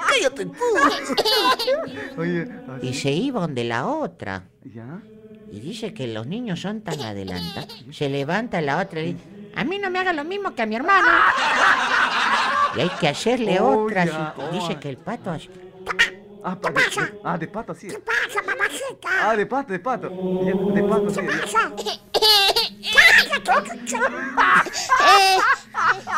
¡Cállate 0.08 0.46
tú! 0.46 0.52
Oye, 2.18 2.48
Y 2.82 2.94
se 2.94 3.10
iba 3.12 3.40
donde 3.40 3.64
la 3.64 3.86
otra. 3.86 4.48
¿ya? 4.64 5.00
Y 5.50 5.60
dice 5.60 5.92
que 5.92 6.06
los 6.08 6.26
niños 6.26 6.60
son 6.60 6.80
tan 6.82 7.00
adelantados. 7.00 7.84
Se 7.90 8.08
levanta 8.08 8.60
la 8.60 8.80
otra 8.80 9.02
y 9.02 9.12
dice, 9.14 9.24
a 9.54 9.64
mí 9.64 9.78
no 9.78 9.90
me 9.90 9.98
haga 9.98 10.12
lo 10.12 10.24
mismo 10.24 10.54
que 10.54 10.62
a 10.62 10.66
mi 10.66 10.76
hermano. 10.76 11.06
Y 12.76 12.80
hay 12.80 12.90
que 13.00 13.08
hacerle 13.08 13.58
Oh, 13.60 13.84
otra. 13.84 14.04
ya, 14.04 14.28
así. 14.28 14.40
oh, 14.40 14.52
dice 14.52 14.72
ah. 14.76 14.80
que 14.80 14.88
el 14.90 14.96
pato 14.96 15.30
hace... 15.30 15.48
Ah, 16.44 16.58
pa- 16.60 16.70
de, 16.70 16.80
de- 16.80 17.20
ah, 17.22 17.38
de 17.38 17.46
pato, 17.46 17.72
sí. 17.74 17.86
¿Qué 17.88 17.98
pasa, 18.00 18.42
mamacita? 18.44 19.08
Ah, 19.30 19.36
de 19.36 19.46
pato, 19.46 19.72
de 19.72 19.78
pato. 19.78 20.10
Ya, 20.44 20.54
de 20.74 20.82
pato, 20.88 21.10
sí. 21.10 21.20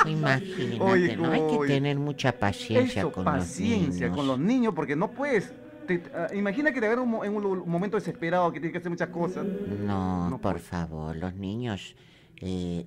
Imagínate, 0.06 0.78
Oye, 0.80 1.16
¿no? 1.16 1.30
Hay 1.30 1.42
que 1.58 1.66
tener 1.66 1.98
mucha 1.98 2.32
paciencia 2.32 3.02
Eso, 3.02 3.12
con 3.12 3.24
paciencia 3.24 3.84
los 3.84 3.98
niños. 3.98 4.16
con 4.16 4.26
los 4.26 4.38
niños, 4.38 4.74
porque 4.74 4.96
no 4.96 5.10
puedes. 5.10 5.52
te- 5.86 6.02
ah, 6.14 6.28
imagina 6.34 6.72
que 6.72 6.80
te 6.80 6.86
agarra 6.86 7.02
un 7.02 7.24
en 7.24 7.34
un 7.34 7.68
momento 7.68 7.96
desesperado 7.96 8.52
que 8.52 8.60
tienes 8.60 8.72
que 8.72 8.78
hacer 8.78 8.90
muchas 8.90 9.08
cosas. 9.08 9.44
No, 9.44 10.30
No 10.30 10.38
por 10.38 10.58
favor, 10.60 11.16
los 11.16 11.34
niños, 11.34 11.94
eh, 12.40 12.86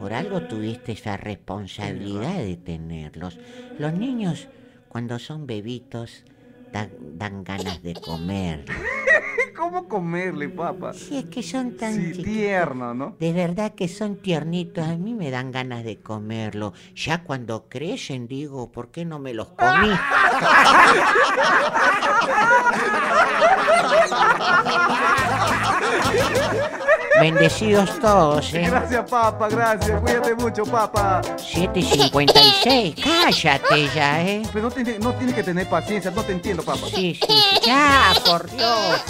por 0.00 0.14
algo 0.14 0.40
tuviste 0.40 0.92
esa 0.92 1.18
responsabilidad 1.18 2.38
de 2.38 2.56
tenerlos. 2.56 3.38
Los 3.76 3.92
niños, 3.92 4.48
cuando 4.88 5.18
son 5.18 5.46
bebitos, 5.46 6.24
dan, 6.72 6.88
dan 7.18 7.44
ganas 7.44 7.82
de 7.82 7.92
comer. 7.92 8.64
¿Cómo 9.54 9.88
comerle, 9.88 10.48
papá? 10.48 10.94
Sí, 10.94 11.18
es 11.18 11.24
que 11.26 11.42
son 11.42 11.76
tan 11.76 11.92
Sí, 11.92 12.12
chiquitos. 12.12 12.32
tierno, 12.32 12.94
¿no? 12.94 13.14
De 13.20 13.34
verdad 13.34 13.74
que 13.74 13.88
son 13.88 14.16
tiernitos, 14.16 14.88
a 14.88 14.96
mí 14.96 15.12
me 15.12 15.30
dan 15.30 15.52
ganas 15.52 15.84
de 15.84 15.98
comerlo. 16.00 16.72
Ya 16.94 17.22
cuando 17.22 17.68
crecen 17.68 18.26
digo, 18.26 18.72
¿por 18.72 18.90
qué 18.90 19.04
no 19.04 19.18
me 19.18 19.34
los 19.34 19.48
comí? 19.48 19.90
Bendecidos 27.20 27.98
todos, 28.00 28.52
¿eh? 28.54 28.62
Gracias, 28.66 29.10
papá, 29.10 29.48
gracias. 29.48 30.00
Cuídate 30.00 30.34
mucho, 30.34 30.64
papá. 30.64 31.20
7.56, 31.36 32.94
cállate 33.02 33.88
ya, 33.94 34.22
¿eh? 34.22 34.42
Pero 34.52 34.68
no, 34.68 34.74
tiene- 34.74 34.98
no 34.98 35.12
tienes 35.14 35.34
que 35.34 35.42
tener 35.42 35.68
paciencia, 35.68 36.10
no 36.10 36.22
te 36.22 36.32
entiendo, 36.32 36.62
papá. 36.62 36.86
Sí, 36.94 37.14
sí, 37.14 37.20
sí. 37.28 37.60
Ya, 37.66 38.12
por 38.24 38.50
Dios. 38.50 39.02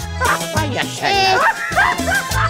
Vaya 0.55 0.81
a 0.81 0.83
la- 0.83 2.41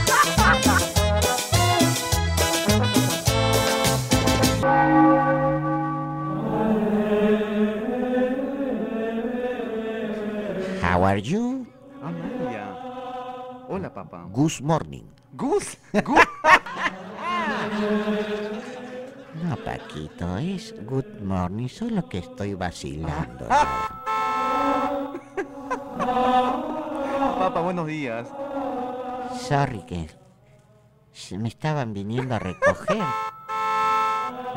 How 10.81 11.03
are 11.05 11.21
you? 11.21 11.65
Ah. 12.03 12.11
Hola, 13.69 13.87
papá. 13.93 14.27
Good 14.33 14.59
morning. 14.61 15.07
Gus, 15.33 15.77
Gus. 15.93 16.19
No, 19.43 19.55
Paquito, 19.57 20.37
es 20.37 20.75
good 20.85 21.19
morning, 21.21 21.67
solo 21.67 22.07
que 22.07 22.19
estoy 22.19 22.53
vacilando. 22.53 23.47
papá, 27.39 27.61
buenos 27.61 27.87
días. 27.87 28.27
Sorry 29.39 29.83
que 29.85 30.09
me 31.37 31.47
estaban 31.47 31.93
viniendo 31.93 32.35
a 32.35 32.39
recoger. 32.39 33.03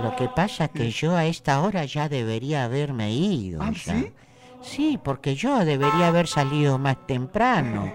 Lo 0.02 0.14
que 0.16 0.28
pasa 0.28 0.68
que 0.68 0.90
yo 0.90 1.16
a 1.16 1.24
esta 1.24 1.60
hora 1.62 1.84
ya 1.84 2.08
debería 2.08 2.64
haberme 2.64 3.12
ido. 3.12 3.62
¿Ah, 3.62 3.70
ya. 3.72 3.94
sí? 3.94 4.12
Sí, 4.64 4.98
porque 5.02 5.34
yo 5.34 5.64
debería 5.64 6.08
haber 6.08 6.26
salido 6.26 6.78
más 6.78 6.96
temprano. 7.06 7.92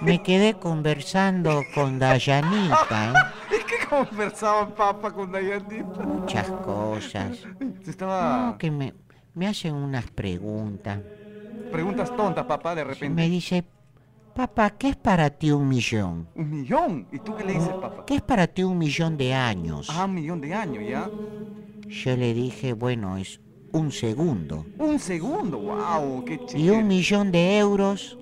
Me 0.00 0.20
quedé 0.22 0.54
conversando 0.54 1.62
con 1.74 1.98
Dayanita, 1.98 3.12
¿eh? 3.50 3.56
¿Y 3.60 3.64
qué 3.64 3.86
conversaban, 3.88 4.72
papá, 4.72 5.12
con 5.12 5.30
Dayanita? 5.30 6.02
muchas 6.04 6.50
cosas. 6.64 7.38
Se 7.84 7.90
estaba... 7.90 8.46
No, 8.50 8.58
que 8.58 8.70
me, 8.70 8.94
me 9.34 9.46
hacen 9.46 9.74
unas 9.74 10.10
preguntas. 10.10 10.98
Preguntas 11.70 12.14
tontas, 12.16 12.44
papá, 12.46 12.74
de 12.74 12.84
Me 12.84 12.90
repente. 12.94 13.22
dice, 13.22 13.64
papá, 14.34 14.70
¿qué 14.70 14.88
es 14.90 14.96
para 14.96 15.30
ti 15.30 15.52
un 15.52 15.68
millón? 15.68 16.26
Un 16.34 16.50
millón. 16.50 17.06
¿Y 17.12 17.18
tú 17.20 17.34
qué 17.36 17.44
le 17.44 17.52
dices, 17.54 17.74
papá? 17.80 18.04
¿Qué 18.04 18.16
es 18.16 18.22
para 18.22 18.46
ti 18.48 18.64
un 18.64 18.76
millón 18.76 19.16
de 19.16 19.32
años? 19.34 19.88
Ah, 19.90 20.04
un 20.06 20.14
millón 20.14 20.40
de 20.40 20.52
años, 20.52 20.84
¿ya? 20.86 21.08
Yo 21.88 22.16
le 22.16 22.34
dije, 22.34 22.72
bueno, 22.72 23.16
es 23.16 23.40
un 23.72 23.90
segundo. 23.90 24.66
Un 24.78 24.98
segundo, 24.98 25.58
wow, 25.58 26.24
qué 26.24 26.34
Y 26.34 26.46
chido. 26.46 26.74
un 26.76 26.86
millón 26.88 27.32
de 27.32 27.58
euros, 27.58 28.18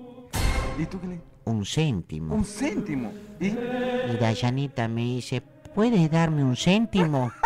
¿Y 0.77 0.85
tú 0.85 0.99
qué 1.01 1.07
le 1.07 1.21
un 1.43 1.65
céntimo. 1.65 2.35
Un 2.35 2.45
céntimo. 2.45 3.11
¿Y? 3.39 3.47
Y 3.47 4.17
Dayanita 4.19 4.87
me 4.87 5.01
dice, 5.01 5.41
¿puedes 5.75 6.09
darme 6.09 6.43
un 6.43 6.55
céntimo? 6.55 7.31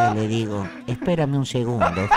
Y 0.00 0.14
le 0.14 0.28
digo, 0.28 0.64
espérame 0.86 1.34
un 1.38 1.46
segundo. 1.46 2.08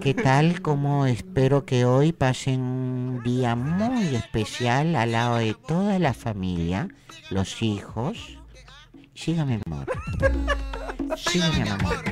¿Qué 0.00 0.14
tal? 0.14 0.62
Como 0.62 1.06
espero 1.06 1.64
que 1.64 1.84
hoy 1.84 2.12
pasen 2.12 2.60
un 2.60 3.20
día 3.24 3.56
muy 3.56 4.14
especial 4.14 4.94
al 4.94 5.12
lado 5.12 5.36
de 5.36 5.54
toda 5.54 5.98
la 5.98 6.14
familia, 6.14 6.88
los 7.30 7.62
hijos. 7.62 8.38
Sígame, 9.14 9.60
amor. 9.66 9.86
Sígame, 11.16 11.70
amor. 11.70 12.04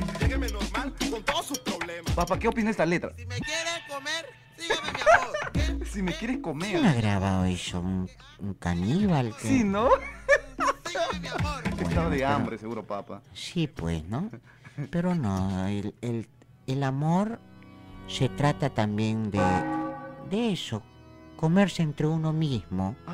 Papá, 2.15 2.37
¿qué 2.37 2.47
opina 2.47 2.65
de 2.65 2.71
esta 2.71 2.85
letra? 2.85 3.11
Si 3.15 3.25
me 3.25 3.35
quieres 3.39 3.73
comer, 3.89 4.25
sígueme, 4.57 4.91
mi 4.93 5.01
amor. 5.01 5.87
Si 5.87 6.01
me 6.03 6.13
quieres 6.13 6.37
¿Quién 6.37 6.39
ha 6.85 6.91
comer. 6.91 7.01
grabado 7.01 7.45
eso? 7.45 7.79
¿Un, 7.79 8.09
un 8.39 8.53
caníbal? 8.55 9.35
que- 9.37 9.47
Sí, 9.47 9.63
¿no? 9.63 9.89
Sígueme, 10.85 11.19
mi 11.21 11.27
amor. 11.27 11.63
Estaba 11.81 12.09
de 12.09 12.17
pero- 12.17 12.27
hambre, 12.27 12.57
seguro, 12.57 12.83
papá. 12.85 13.21
Sí, 13.33 13.67
pues, 13.67 14.03
¿no? 14.05 14.29
Pero 14.89 15.15
no, 15.15 15.67
el, 15.67 15.95
el- 16.01 16.27
el 16.67 16.83
amor 16.83 17.39
se 18.07 18.29
trata 18.29 18.69
también 18.69 19.31
de, 19.31 19.41
de 20.29 20.51
eso, 20.51 20.83
comerse 21.37 21.81
entre 21.81 22.07
uno 22.07 22.31
mismo, 22.33 22.95
sí, 23.07 23.13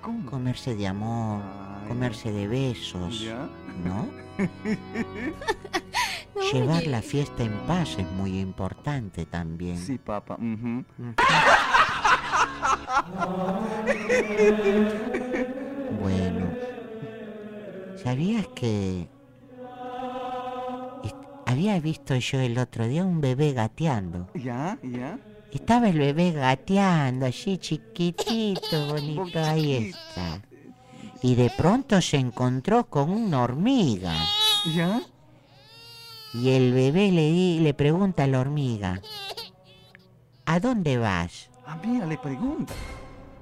¿cómo? 0.00 0.30
comerse 0.30 0.74
de 0.74 0.86
amor, 0.86 1.42
Ay, 1.42 1.88
comerse 1.88 2.32
de 2.32 2.48
besos, 2.48 3.20
¿Ya? 3.20 3.48
¿no? 3.84 4.08
Llevar 6.52 6.86
la 6.86 7.02
fiesta 7.02 7.42
en 7.42 7.52
paz 7.66 7.96
es 7.98 8.10
muy 8.12 8.38
importante 8.38 9.26
también. 9.26 9.76
Sí, 9.78 9.98
papá. 9.98 10.38
Bueno, 16.00 16.46
¿sabías 17.96 18.46
que 18.54 19.08
había 21.46 21.78
visto 21.80 22.14
yo 22.16 22.40
el 22.40 22.58
otro 22.58 22.86
día 22.86 23.04
un 23.04 23.20
bebé 23.20 23.52
gateando? 23.52 24.28
¿Ya? 24.34 24.78
¿Ya? 24.82 25.18
Estaba 25.54 25.88
el 25.88 25.98
bebé 25.98 26.32
gateando 26.32 27.26
así 27.26 27.58
chiquitito, 27.58 28.86
bonito, 28.88 29.38
ahí 29.42 29.74
está. 29.74 30.40
Y 31.22 31.36
de 31.36 31.50
pronto 31.56 32.00
se 32.02 32.16
encontró 32.18 32.84
con 32.90 33.10
una 33.10 33.42
hormiga. 33.42 34.14
¿Ya? 34.74 35.00
Y 36.34 36.50
el 36.50 36.72
bebé 36.72 37.12
le, 37.12 37.60
le 37.60 37.74
pregunta 37.74 38.24
a 38.24 38.26
la 38.26 38.40
hormiga, 38.40 39.00
¿a 40.44 40.58
dónde 40.58 40.98
vas? 40.98 41.48
Ah, 41.66 41.78
mira, 41.84 42.04
le 42.06 42.18
pregunta. 42.18 42.74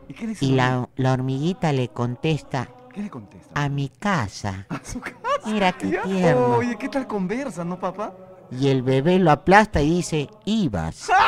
¿Y 0.08 0.12
qué 0.14 0.26
dice? 0.26 0.44
Y 0.44 0.52
la, 0.52 0.88
la 0.96 1.12
hormiguita 1.14 1.72
le 1.72 1.88
contesta, 1.88 2.68
¿Qué 2.92 3.02
le 3.02 3.10
contesta? 3.10 3.50
a 3.54 3.68
mi 3.70 3.88
casa. 3.88 4.66
A 4.68 4.78
su 4.84 5.00
casa. 5.00 5.16
Mira 5.46 5.72
qué 5.72 5.90
¿Ya? 5.90 6.02
tierno. 6.02 6.56
Oye, 6.56 6.76
¿qué 6.76 6.88
tal 6.90 7.06
conversa, 7.06 7.64
no, 7.64 7.80
papá? 7.80 8.14
Y 8.50 8.68
el 8.68 8.82
bebé 8.82 9.18
lo 9.18 9.30
aplasta 9.30 9.80
y 9.80 9.88
dice, 9.88 10.28
ibas. 10.44 11.08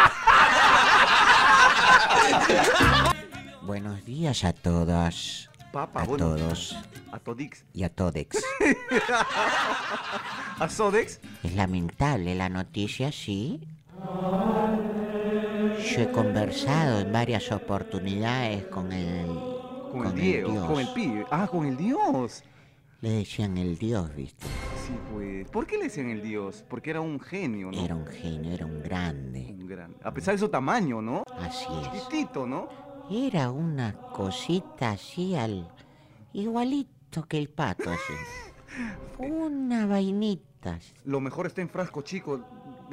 Buenos 3.62 4.04
días 4.04 4.44
a 4.44 4.52
todas, 4.52 5.50
Papá, 5.72 6.02
a 6.02 6.04
bueno. 6.04 6.36
todos 6.36 6.76
A 7.12 7.18
Todix. 7.18 7.64
y 7.72 7.82
a 7.84 7.88
todex. 7.88 8.42
A 10.58 10.68
Sodex. 10.68 11.20
Es 11.42 11.54
lamentable 11.54 12.34
la 12.34 12.48
noticia, 12.48 13.10
sí. 13.10 13.60
Yo 15.90 16.00
he 16.00 16.10
conversado 16.12 17.00
en 17.00 17.12
varias 17.12 17.50
oportunidades 17.50 18.64
con 18.66 18.92
el... 18.92 19.26
Con, 19.90 20.06
el 20.06 20.14
Diego, 20.14 20.52
Dios. 20.52 20.66
con 20.66 20.80
el 20.80 20.88
pibe. 20.92 21.26
Ah, 21.30 21.46
con 21.50 21.66
el 21.66 21.76
Dios. 21.76 22.42
Le 23.00 23.10
decían 23.10 23.56
el 23.58 23.76
Dios, 23.78 24.14
¿viste? 24.14 24.46
Sí, 24.86 24.92
pues. 25.12 25.48
¿Por 25.50 25.66
qué 25.66 25.78
le 25.78 25.84
decían 25.84 26.10
el 26.10 26.20
Dios? 26.20 26.64
Porque 26.68 26.90
era 26.90 27.00
un 27.00 27.18
genio, 27.18 27.70
¿no? 27.72 27.82
Era 27.82 27.94
un 27.94 28.06
genio, 28.06 28.52
era 28.52 28.66
un 28.66 28.82
grande. 28.82 29.46
Un 29.58 29.66
gran. 29.66 29.96
A 30.02 30.12
pesar 30.12 30.34
de 30.34 30.38
su 30.38 30.48
tamaño, 30.48 31.00
¿no? 31.00 31.24
Así 31.38 31.66
es. 31.80 32.02
Chiquitito, 32.02 32.46
¿no? 32.46 32.68
Era 33.10 33.50
una 33.50 33.94
cosita 33.94 34.90
así 34.90 35.34
al... 35.34 35.70
Igualito 36.34 37.26
que 37.26 37.38
el 37.38 37.48
pato, 37.48 37.90
así. 37.90 38.12
Una 39.18 39.86
vainita. 39.86 40.78
Lo 41.04 41.20
mejor 41.20 41.46
está 41.46 41.62
en 41.62 41.68
frasco, 41.68 42.02
chico. 42.02 42.40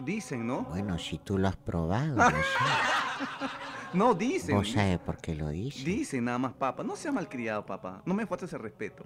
Dicen, 0.03 0.45
¿no? 0.47 0.63
Bueno, 0.63 0.97
si 0.97 1.17
tú 1.17 1.37
lo 1.37 1.47
has 1.47 1.57
probado, 1.57 2.15
no 2.15 2.29
sé. 2.29 2.35
No, 3.93 4.13
dicen. 4.13 4.55
¿Vos 4.55 4.71
sabés 4.71 4.99
por 4.99 5.17
qué 5.17 5.35
lo 5.35 5.49
dices? 5.49 5.83
Dicen 5.83 6.23
nada 6.23 6.37
más, 6.37 6.53
papá. 6.53 6.81
No 6.81 6.95
sea 6.95 7.11
malcriado, 7.11 7.65
papá. 7.65 8.01
No 8.05 8.13
me 8.13 8.25
faltes 8.25 8.53
el 8.53 8.59
respeto. 8.59 9.03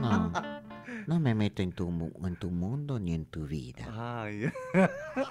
No. 0.00 0.32
No 1.08 1.20
me 1.20 1.34
meto 1.34 1.62
en 1.62 1.72
tu, 1.72 1.90
mu- 1.90 2.26
en 2.26 2.36
tu 2.36 2.50
mundo 2.50 2.98
ni 2.98 3.14
en 3.14 3.24
tu 3.26 3.46
vida. 3.46 3.84
Ay, 4.24 4.50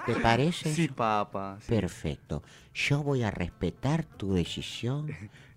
¿Te 0.05 0.15
parece? 0.21 0.73
sí, 0.73 0.87
papá. 0.87 1.57
sí. 1.61 1.67
Perfecto. 1.67 2.43
Yo 2.73 3.01
voy 3.03 3.23
a 3.23 3.31
respetar 3.31 4.03
tu 4.05 4.33
decisión, 4.33 5.07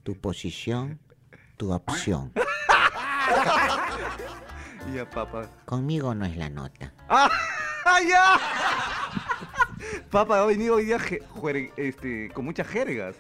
tu 0.03 0.15
posición, 0.17 0.99
tu 1.57 1.73
opción. 1.73 2.33
Ya, 4.95 5.09
papá. 5.11 5.51
Conmigo 5.65 6.15
no 6.15 6.25
es 6.27 6.37
la 6.37 6.49
nota. 6.49 6.93
¡Ah, 7.09 7.29
ya! 8.09 8.39
Papá, 10.11 10.43
ha 10.43 10.47
venido 10.47 10.77
hoy 10.77 10.85
día 10.87 10.99
este, 11.77 12.31
con 12.31 12.45
muchas 12.45 12.67
jergas. 12.69 13.17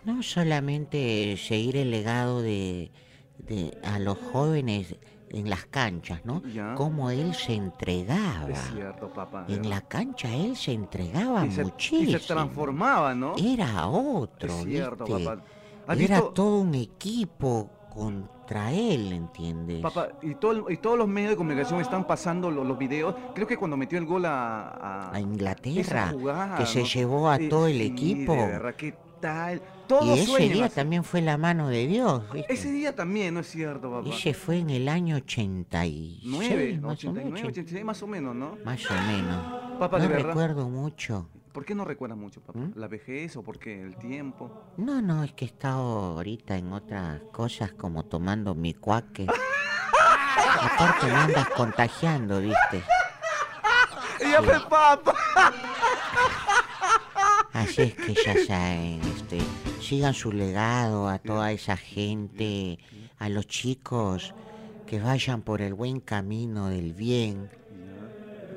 No 0.05 0.23
solamente 0.23 1.37
seguir 1.37 1.77
el 1.77 1.91
legado 1.91 2.43
de, 2.43 2.91
de 3.39 3.77
a 3.83 3.99
los 3.99 4.19
jóvenes 4.19 4.97
en 5.31 5.49
las 5.51 5.67
canchas, 5.67 6.21
¿no? 6.25 6.43
Ya. 6.45 6.75
Cómo 6.75 7.11
él 7.11 7.35
se 7.35 7.55
entregaba. 7.55 8.49
Es 8.51 8.71
cierto, 8.73 9.09
papá. 9.13 9.45
En 9.49 9.69
la 9.69 9.81
cancha 9.83 10.35
él 10.35 10.57
se 10.57 10.73
entregaba 10.73 11.47
y 11.47 11.51
se, 11.51 11.65
muchísimo. 11.65 12.11
y 12.11 12.13
se 12.21 12.27
transformaba, 12.27 13.15
¿no? 13.15 13.35
Era 13.37 13.87
otro, 13.89 14.49
es 14.49 14.65
cierto, 14.65 15.05
¿viste? 15.05 15.25
papá. 15.25 15.43
¿Has 15.87 15.99
Era 16.01 16.17
visto, 16.21 16.33
todo 16.35 16.61
un 16.61 16.75
equipo 16.75 17.71
contra 17.91 18.73
él, 18.73 19.13
¿entiendes? 19.13 19.81
papá, 19.81 20.09
y, 20.23 20.35
todo, 20.35 20.71
y 20.71 20.77
todos 20.77 20.97
los 20.99 21.09
medios 21.09 21.31
de 21.31 21.37
comunicación 21.37 21.81
están 21.81 22.07
pasando 22.07 22.51
lo- 22.51 22.63
los, 22.65 22.79
videos? 22.79 23.15
Creo 23.35 23.47
que 23.47 23.57
cuando 23.57 23.77
metió 23.77 23.99
el 23.99 24.05
gol 24.07 24.25
a... 24.27 25.11
a- 25.13 25.21
Inglaterra, 25.21 26.11
jugada, 26.13 26.59
que 26.59 26.67
se 26.67 26.85
llevó 26.85 27.29
a 27.31 27.39
todo 27.49 27.67
el 27.67 27.81
equipo. 27.81 28.33
de 28.35 28.47
verdad, 28.47 28.75
¿qué 28.77 28.95
tal? 29.21 29.63
Y 30.03 30.19
ese 30.19 30.49
día 30.49 30.67
así. 30.67 30.75
también 30.75 31.05
fue 31.05 31.21
la 31.21 31.39
mano 31.39 31.69
de 31.69 31.87
Dios, 31.87 32.23
¿viste? 32.33 32.53
Ese 32.53 32.71
día 32.71 32.95
también, 32.95 33.35
¿no 33.35 33.41
es 33.41 33.49
cierto, 33.49 33.91
papá? 33.91 34.09
Ese 34.09 34.35
fue 34.35 34.59
en 34.59 34.71
el 34.71 34.89
año 34.89 35.17
86. 35.17 36.21
9, 36.25 36.79
más, 36.81 36.85
o 36.85 36.93
89, 36.93 37.31
menos, 37.31 37.49
86, 37.49 37.85
más 37.85 38.03
o 38.03 38.07
menos, 38.07 38.35
¿no? 38.35 38.59
más 38.65 38.91
o 38.91 38.95
menos. 38.95 39.79
Papá, 39.79 39.99
no 39.99 40.09
de 40.09 40.19
recuerdo 40.19 40.69
mucho. 40.69 41.29
¿Por 41.53 41.65
qué 41.65 41.75
no 41.75 41.85
recuerdas 41.85 42.19
mucho, 42.19 42.41
papá? 42.41 42.59
¿Mm? 42.59 42.73
¿La 42.77 42.89
vejez 42.89 43.37
o 43.37 43.43
por 43.43 43.59
qué? 43.59 43.81
¿El 43.81 43.97
tiempo? 43.97 44.51
No, 44.77 45.01
no, 45.03 45.25
es 45.25 45.33
que 45.33 45.45
he 45.45 45.49
estado 45.49 46.17
ahorita 46.17 46.57
en 46.57 46.73
otras 46.73 47.21
cosas 47.33 47.73
como 47.73 48.05
tomando 48.05 48.55
mi 48.55 48.75
cuaque. 48.75 49.27
Aparte 50.61 51.07
me 51.07 51.13
andas 51.13 51.49
contagiando, 51.51 52.41
¿viste? 52.41 52.83
¡Ella 54.21 54.43
fue 54.43 54.61
papá! 54.69 55.15
Así 57.53 57.83
es 57.83 57.95
que 57.95 58.15
ya 58.15 58.35
saben, 58.47 59.01
este, 59.17 59.39
sigan 59.81 60.15
su 60.15 60.33
legado 60.33 61.09
a 61.09 61.19
toda 61.19 61.53
esa 61.53 61.77
gente, 61.77 62.79
a 63.19 63.29
los 63.29 63.47
chicos 63.47 64.35
que 64.87 65.01
vayan 65.01 65.43
por 65.43 65.61
el 65.63 65.75
buen 65.75 66.01
camino 66.01 66.69
del 66.69 66.95
bien, 66.95 67.51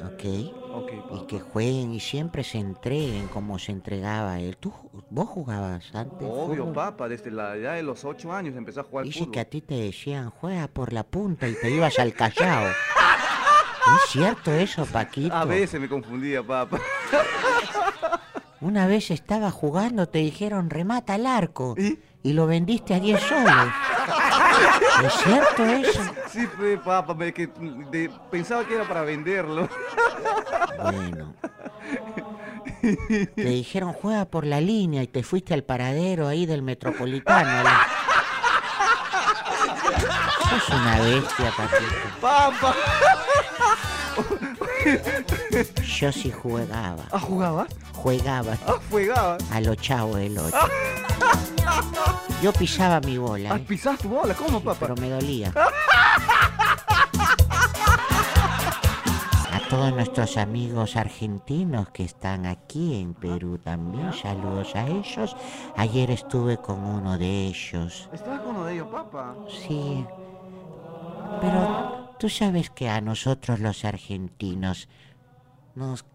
¿ok? 0.06 0.24
Y 0.24 1.26
que 1.28 1.40
jueguen 1.40 1.94
y 1.94 2.00
siempre 2.00 2.44
se 2.44 2.58
entreguen 2.58 3.28
como 3.28 3.60
se 3.60 3.72
entregaba 3.74 4.40
él. 4.40 4.56
¿Tú, 4.58 4.74
vos 5.10 5.28
jugabas 5.28 5.94
antes? 5.94 6.28
Obvio, 6.28 6.64
fútbol? 6.64 6.74
papá, 6.74 7.10
desde 7.10 7.32
la 7.32 7.56
edad 7.58 7.76
de 7.76 7.84
los 7.84 8.06
8 8.06 8.32
años 8.32 8.56
empezó 8.56 8.80
a 8.80 8.84
jugar 8.84 9.06
Dice 9.06 9.20
fútbol. 9.20 9.32
que 9.34 9.40
a 9.42 9.46
ti 9.46 9.62
te 9.62 9.76
decían, 9.76 10.30
juega 10.30 10.68
por 10.70 10.94
la 10.94 11.04
punta 11.04 11.48
y 11.50 11.54
te 11.56 11.70
ibas 11.70 12.00
al 12.00 12.14
callao. 12.14 12.68
¿Es 12.70 14.12
cierto 14.12 14.52
eso, 14.54 14.86
Paquito? 14.92 15.36
A 15.36 15.44
veces 15.44 15.82
me 15.82 15.90
confundía, 15.90 16.42
papá. 16.42 16.80
Una 18.62 18.86
vez 18.88 19.10
estaba 19.12 19.50
jugando, 19.52 20.08
te 20.08 20.20
dijeron, 20.20 20.70
remata 20.70 21.16
al 21.16 21.26
arco. 21.26 21.74
¿Y? 21.78 22.00
Y 22.24 22.34
lo 22.34 22.46
vendiste 22.46 22.94
a 22.94 23.00
10 23.00 23.20
soles. 23.22 23.54
¿Es 25.04 25.14
cierto 25.24 25.66
eso? 25.66 26.02
Sí, 26.32 26.46
fue 26.56 26.78
papá, 26.78 27.16
me- 27.16 27.34
que 27.34 27.48
de- 27.48 28.12
pensaba 28.30 28.64
que 28.66 28.76
era 28.76 28.88
para 28.88 29.02
venderlo. 29.02 29.68
Bueno. 30.84 31.34
Te 32.82 33.44
dijeron, 33.44 33.94
juega 33.94 34.26
por 34.26 34.46
la 34.46 34.62
línea 34.62 35.02
y 35.04 35.08
te 35.08 35.24
fuiste 35.24 35.54
al 35.56 35.64
paradero 35.64 36.28
ahí 36.28 36.46
del 36.46 36.62
metropolitano. 36.62 37.64
la- 37.64 37.88
Sos 40.50 40.70
una 40.70 41.00
bestia, 41.00 41.52
Paquito. 41.58 42.20
¡Papá! 42.22 42.76
Yo 46.00 46.12
sí 46.12 46.32
jugaba. 46.32 47.04
¿Ah, 47.12 47.20
jugaba? 47.20 47.68
Jugaba 47.94 48.58
¿Ah, 48.68 48.76
jugaba? 48.90 49.38
a 49.52 49.62
los 49.62 49.78
chavos 49.78 50.16
del 50.18 50.38
8. 50.38 50.58
Yo 52.42 52.52
pisaba 52.54 53.00
mi 53.02 53.18
bola, 53.18 53.54
¿Ah, 53.54 53.58
¿eh? 53.58 53.78
tu 54.02 54.10
bola? 54.10 54.34
¿Cómo, 54.34 54.60
papá? 54.62 54.78
pero 54.80 54.96
me 54.96 55.10
dolía. 55.10 55.54
A 59.54 59.60
todos 59.70 59.94
nuestros 59.94 60.38
amigos 60.38 60.96
argentinos 60.96 61.90
que 61.92 62.04
están 62.04 62.46
aquí 62.46 63.00
en 63.00 63.14
Perú 63.14 63.58
también, 63.60 64.12
saludos 64.14 64.76
a 64.76 64.88
ellos. 64.88 65.36
Ayer 65.78 66.10
estuve 66.12 66.58
con 66.58 66.84
uno 66.84 67.18
de 67.18 67.48
ellos. 67.48 68.10
¿Estabas 68.12 68.42
con 68.42 68.56
uno 68.56 68.66
de 68.66 68.74
ellos, 68.74 68.88
papá? 68.92 69.36
Sí. 69.68 70.06
Pero 71.40 72.16
tú 72.20 72.30
sabes 72.30 72.70
que 72.70 72.90
a 72.90 73.02
nosotros 73.02 73.60
los 73.60 73.86
argentinos 73.86 74.90
nos, 75.76 76.06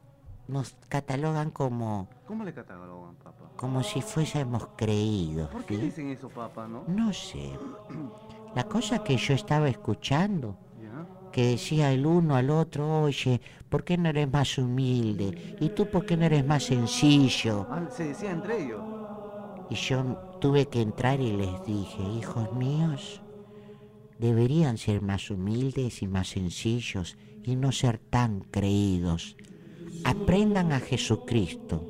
nos 0.49 0.77
catalogan 0.89 1.51
como, 1.51 2.09
¿Cómo 2.27 2.45
le 2.45 2.53
catalogan, 2.53 3.15
papá? 3.17 3.51
como 3.57 3.83
si 3.83 4.03
fuésemos 4.03 4.69
creídos. 4.77 5.49
¿Por 5.51 5.65
qué 5.65 5.77
¿sí? 5.77 5.83
dicen 5.83 6.11
eso, 6.11 6.29
papá, 6.29 6.69
no? 6.69 6.85
No 6.87 7.13
sé. 7.13 7.51
La 8.55 8.65
cosa 8.65 9.03
que 9.03 9.17
yo 9.17 9.35
estaba 9.35 9.69
escuchando, 9.69 10.57
¿Ya? 10.81 11.31
que 11.33 11.47
decía 11.49 11.93
el 11.93 12.07
uno 12.07 12.37
al 12.37 12.51
otro, 12.51 13.03
oye, 13.03 13.41
¿por 13.69 13.85
qué 13.85 13.97
no 13.99 14.09
eres 14.09 14.31
más 14.31 14.59
humilde? 14.59 15.57
¿Y 15.61 15.71
tú 15.71 15.87
por 15.91 16.05
qué 16.07 16.17
no 16.17 16.25
eres 16.27 16.47
más 16.47 16.65
sencillo? 16.65 17.67
Ah, 17.71 17.83
se 17.91 18.09
decía 18.09 18.31
entre 18.31 18.65
ellos. 18.65 18.81
Y 19.69 19.75
yo 19.75 20.05
tuve 20.41 20.67
que 20.67 20.81
entrar 20.81 21.21
y 21.21 21.33
les 21.33 21.65
dije, 21.65 22.03
hijos 22.19 22.53
míos, 22.53 23.21
deberían 24.19 24.79
ser 24.79 25.03
más 25.03 25.31
humildes 25.31 26.03
y 26.03 26.09
más 26.09 26.29
sencillos 26.29 27.17
y 27.45 27.57
no 27.57 27.73
ser 27.73 27.99
tan 27.99 28.41
creídos. 28.41 29.37
Aprendan 30.05 30.73
a 30.73 30.81
Jesucristo, 30.81 31.85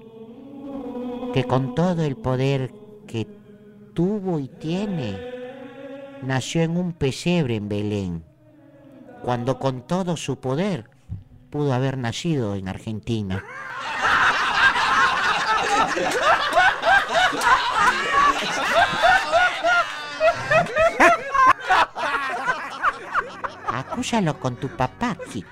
que 1.32 1.44
con 1.44 1.74
todo 1.74 2.04
el 2.04 2.16
poder 2.16 2.72
que 3.06 3.26
tuvo 3.94 4.38
y 4.38 4.48
tiene, 4.48 5.18
nació 6.22 6.62
en 6.62 6.76
un 6.76 6.92
pesebre 6.92 7.56
en 7.56 7.68
Belén, 7.68 8.24
cuando 9.22 9.58
con 9.58 9.86
todo 9.86 10.16
su 10.16 10.38
poder 10.38 10.90
pudo 11.50 11.72
haber 11.72 11.98
nacido 11.98 12.54
en 12.54 12.68
Argentina. 12.68 13.44
Acúsalo 23.80 24.38
con 24.40 24.56
tu 24.56 24.68
papá, 24.68 25.16
Kiko. 25.30 25.48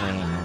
Bueno, 0.00 0.38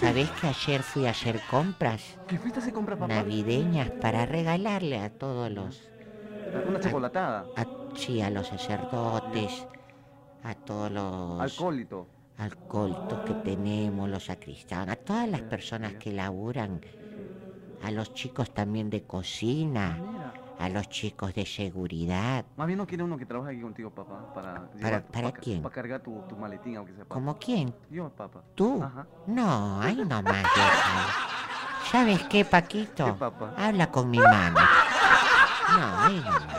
¿sabés 0.00 0.28
que 0.32 0.48
ayer 0.48 0.82
fui 0.82 1.06
a 1.06 1.10
hacer 1.10 1.40
compras 1.50 2.02
¿Qué 2.26 2.38
fuiste 2.38 2.60
se 2.60 2.72
compra, 2.72 2.96
papá? 2.96 3.06
navideñas 3.14 3.90
para 3.92 4.26
regalarle 4.26 4.98
a 5.00 5.10
todos 5.10 5.50
los, 5.50 5.80
Una 6.68 6.80
chocolatada. 6.80 7.46
a, 7.56 7.66
sí, 7.96 8.20
a 8.20 8.30
los 8.30 8.48
sacerdotes, 8.48 9.66
a 10.42 10.54
todos 10.54 10.90
los 10.90 11.40
Alcohólito. 11.40 12.06
alcohólicos 12.38 13.20
que 13.20 13.34
tenemos, 13.34 14.08
los 14.08 14.24
sacristanes, 14.24 14.94
a 14.94 14.96
todas 14.96 15.28
las 15.28 15.42
personas 15.42 15.94
que 15.94 16.12
laburan, 16.12 16.80
a 17.84 17.90
los 17.90 18.14
chicos 18.14 18.52
también 18.52 18.90
de 18.90 19.02
cocina. 19.04 19.98
A 20.60 20.68
los 20.68 20.88
chicos 20.90 21.34
de 21.34 21.46
seguridad. 21.46 22.44
Más 22.56 22.66
bien 22.66 22.76
no 22.78 22.86
quiere 22.86 23.02
uno 23.02 23.16
que 23.16 23.24
trabaje 23.24 23.52
aquí 23.52 23.62
contigo, 23.62 23.90
papá. 23.90 24.32
¿Para, 24.34 25.02
para 25.06 25.32
ca- 25.32 25.40
quién? 25.40 25.62
Para 25.62 25.74
cargar 25.74 26.00
tu, 26.02 26.20
tu 26.28 26.36
maletín, 26.36 26.76
aunque 26.76 26.92
sea 26.92 27.04
papá. 27.04 27.14
¿Como 27.14 27.38
quién? 27.38 27.74
Yo, 27.90 28.10
papá. 28.10 28.42
¿Tú? 28.54 28.82
Ajá. 28.82 29.06
No, 29.26 29.80
ahí 29.80 29.96
nomás. 29.96 30.44
¿Sabes 31.90 32.22
qué, 32.24 32.44
Paquito? 32.44 33.06
¿Qué, 33.06 33.12
papá? 33.14 33.54
Habla 33.56 33.90
con 33.90 34.10
mi 34.10 34.18
mano. 34.18 34.60
No, 35.78 35.98
ahí 36.00 36.16
nomás. 36.16 36.56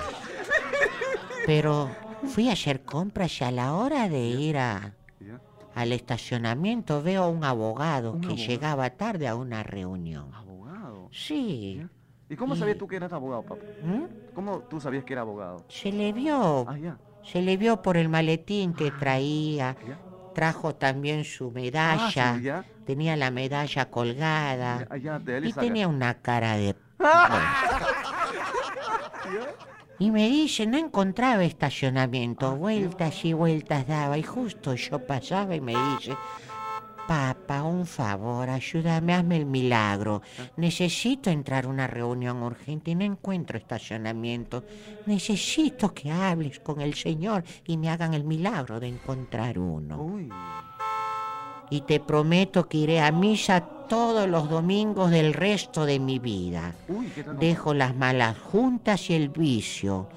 Pero 1.45 1.89
fui 2.27 2.49
a 2.49 2.53
hacer 2.53 2.83
compras 2.83 3.39
y 3.39 3.43
a 3.43 3.51
la 3.51 3.73
hora 3.73 4.09
de 4.09 4.19
ir 4.19 4.57
a, 4.57 4.93
al 5.75 5.91
estacionamiento 5.91 7.01
veo 7.01 7.23
a 7.23 7.27
un 7.29 7.43
abogado 7.43 8.13
¿Un 8.13 8.21
que 8.21 8.27
abogado? 8.27 8.47
llegaba 8.47 8.89
tarde 8.91 9.27
a 9.27 9.35
una 9.35 9.63
reunión. 9.63 10.33
Abogado. 10.33 11.09
Sí. 11.11 11.77
¿Ya? 11.81 11.89
¿Y 12.31 12.37
cómo 12.37 12.55
sabías 12.55 12.77
tú 12.77 12.87
que 12.87 12.95
eras 12.95 13.11
abogado, 13.11 13.43
papá? 13.43 13.61
¿Mm? 13.83 14.05
¿Cómo 14.33 14.59
tú 14.69 14.79
sabías 14.79 15.03
que 15.03 15.11
era 15.11 15.21
abogado? 15.23 15.65
Se 15.67 15.91
le 15.91 16.13
vio, 16.13 16.65
Ah, 16.65 16.77
ya. 16.77 16.97
se 17.25 17.41
le 17.41 17.57
vio 17.57 17.81
por 17.81 17.97
el 17.97 18.07
maletín 18.07 18.73
que 18.73 18.89
traía. 18.91 19.75
¿Ya? 19.85 19.99
Trajo 20.33 20.73
también 20.73 21.25
su 21.25 21.47
Ah, 21.49 21.51
medalla. 21.53 22.35
sí, 22.37 22.41
ya. 22.43 22.63
Tenía 22.85 23.17
la 23.17 23.31
medalla 23.31 23.89
colgada. 23.91 24.87
Ya, 24.97 25.21
Y 25.43 25.51
tenía 25.51 25.89
una 25.89 26.21
cara 26.21 26.55
de... 26.55 26.73
Y 29.99 30.09
me 30.09 30.27
dice, 30.29 30.65
no 30.65 30.77
encontraba 30.77 31.43
estacionamiento, 31.43 32.55
vueltas 32.55 33.23
y 33.23 33.33
vueltas 33.33 33.85
daba, 33.87 34.17
y 34.17 34.23
justo 34.23 34.73
yo 34.73 35.05
pasaba 35.05 35.55
y 35.55 35.61
me 35.61 35.73
dice, 35.73 36.15
papá, 37.11 37.61
un 37.63 37.85
favor, 37.85 38.49
ayúdame, 38.49 39.13
hazme 39.13 39.35
el 39.35 39.45
milagro. 39.45 40.21
Necesito 40.55 41.29
entrar 41.29 41.65
a 41.65 41.67
una 41.67 41.85
reunión 41.85 42.41
urgente 42.41 42.91
y 42.91 42.95
no 42.95 43.03
encuentro 43.03 43.57
estacionamiento. 43.57 44.63
Necesito 45.07 45.93
que 45.93 46.09
hables 46.09 46.61
con 46.61 46.79
el 46.79 46.93
Señor 46.93 47.43
y 47.67 47.75
me 47.75 47.89
hagan 47.89 48.13
el 48.13 48.23
milagro 48.23 48.79
de 48.79 48.87
encontrar 48.87 49.59
uno. 49.59 50.01
Uy. 50.01 50.29
Y 51.71 51.81
te 51.81 51.99
prometo 51.99 52.67
que 52.67 52.77
iré 52.77 53.01
a 53.01 53.11
misa 53.11 53.61
todos 53.91 54.25
los 54.25 54.49
domingos 54.49 55.11
del 55.11 55.33
resto 55.33 55.85
de 55.85 55.99
mi 55.99 56.17
vida. 56.17 56.75
Dejo 57.41 57.73
las 57.73 57.93
malas 57.93 58.37
juntas 58.37 59.09
y 59.09 59.15
el 59.15 59.27
vicio. 59.27 60.07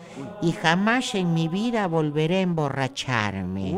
Y 0.43 0.53
jamás 0.53 1.17
en 1.17 1.35
mi 1.35 1.49
vida 1.49 1.89
volveré 1.89 2.37
a 2.37 2.43
emborracharme. 2.43 3.77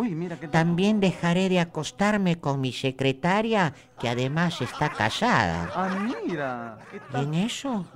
También 0.51 1.01
dejaré 1.01 1.49
de 1.49 1.61
acostarme 1.61 2.39
con 2.39 2.61
mi 2.61 2.73
secretaria, 2.73 3.73
que 3.99 4.11
además 4.11 4.61
está 4.61 4.91
casada. 4.91 5.71
Ah, 5.75 6.77
en 7.15 7.33
eso, 7.33 7.87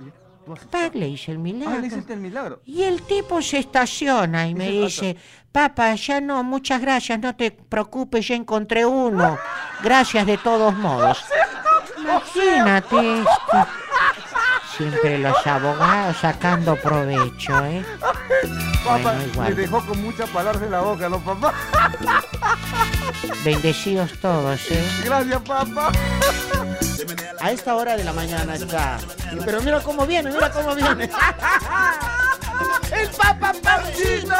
Pac 0.69 0.95
le 0.95 1.07
hice 1.07 1.31
el 1.31 1.37
Ah, 1.37 1.41
milagro. 1.41 1.79
le 1.81 1.87
hiciste 1.87 2.13
el 2.13 2.19
milagro. 2.19 2.61
Y 2.65 2.83
el 2.83 3.01
tipo 3.03 3.41
se 3.41 3.59
estaciona 3.59 4.47
y 4.47 4.55
me 4.55 4.69
dice, 4.69 5.15
papá, 5.51 5.93
ya 5.95 6.19
no, 6.21 6.43
muchas 6.43 6.81
gracias, 6.81 7.19
no 7.19 7.35
te 7.35 7.51
preocupes, 7.51 8.27
ya 8.27 8.35
encontré 8.35 8.85
uno. 8.85 9.37
Gracias 9.83 10.25
de 10.25 10.37
todos 10.37 10.75
modos. 10.75 11.23
Imagínate 11.97 13.19
esto. 13.19 13.67
Siempre 14.77 15.19
los 15.19 15.45
abogados 15.45 16.17
sacando 16.17 16.75
provecho, 16.77 17.65
¿eh? 17.65 17.85
Papá, 18.83 18.99
Bueno, 19.01 19.23
igual. 19.31 19.49
me 19.49 19.55
dejó 19.55 19.85
con 19.85 20.01
muchas 20.01 20.29
palabras 20.29 20.63
en 20.63 20.71
la 20.71 20.81
boca, 20.81 21.09
¿no, 21.09 21.19
papá? 21.19 21.53
Bendecidos 23.43 24.13
todos, 24.19 24.59
¿eh? 24.71 24.87
Gracias, 25.03 25.41
papá. 25.41 25.91
A 27.41 27.51
esta 27.51 27.75
hora 27.75 27.97
de 27.97 28.03
la 28.03 28.13
mañana 28.13 28.55
está. 28.55 28.97
Pero 29.45 29.61
mira 29.61 29.79
cómo 29.81 30.05
viene, 30.05 30.31
mira 30.31 30.51
cómo 30.51 30.73
viene. 30.75 31.09
¡El 32.91 33.09
Papa 33.09 33.53
Parchino! 33.63 34.35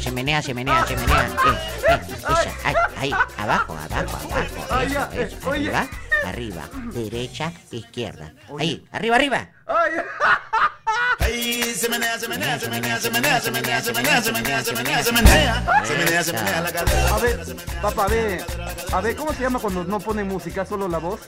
Se 0.00 0.12
menea, 0.12 0.40
se 0.42 0.54
menea, 0.54 0.86
se 0.86 0.96
menea. 0.96 1.26
Eh, 1.26 1.58
eh, 1.88 2.00
esa, 2.18 2.67
ahí, 2.98 3.12
abajo, 3.36 3.76
abajo, 3.76 4.16
abajo. 4.16 4.80
Eso, 4.80 5.08
eh, 5.12 5.22
eso, 5.22 5.50
arriba, 5.50 5.88
arriba, 6.24 6.68
derecha, 6.92 7.52
izquierda. 7.70 8.32
Ahí, 8.58 8.86
arriba, 8.92 9.16
arriba. 9.16 9.48
Ay, 11.20 11.62
se 11.74 11.88
menea, 11.88 12.18
se 12.18 12.28
menea, 12.28 12.58
se 12.58 12.68
menea, 12.68 12.98
se 12.98 13.10
menea, 13.10 13.40
menea, 13.40 13.40
se 13.40 13.50
menea, 13.50 13.82
se 13.82 13.92
menea, 13.92 14.22
se 14.22 14.32
menea, 14.32 14.62
se 14.62 14.72
menea, 14.72 15.02
se 15.04 15.12
menea, 15.12 15.54
se 15.84 15.94
menea, 15.94 16.24
se 16.24 16.32
menea 16.32 16.60
la 16.62 16.72
cadera. 16.72 17.14
A 17.14 17.18
ver, 17.18 17.56
papá, 17.82 18.04
a 18.04 18.08
ver, 18.08 18.44
a 18.92 19.00
ver, 19.00 19.16
¿cómo 19.16 19.32
se 19.32 19.42
llama 19.42 19.58
cuando 19.58 19.84
no 19.84 20.00
ponen 20.00 20.26
música, 20.28 20.64
solo 20.64 20.88
la 20.88 20.98
voz? 20.98 21.20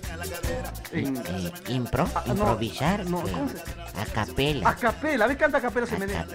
En... 0.92 1.16
Eh, 1.16 1.52
impro, 1.68 2.08
Ah, 2.14 2.22
no, 2.26 2.32
improvisar, 2.32 3.06
no, 3.06 3.20
eh, 3.20 3.30
¿cómo 3.32 3.48
se- 3.48 4.00
a 4.00 4.04
capela. 4.06 4.68
A 4.70 4.74
capela, 4.76 5.24
a 5.24 5.28
ver, 5.28 5.36
canta 5.36 5.58
a 5.58 5.60
capela, 5.60 5.86
se 5.86 5.96
menea. 5.96 6.26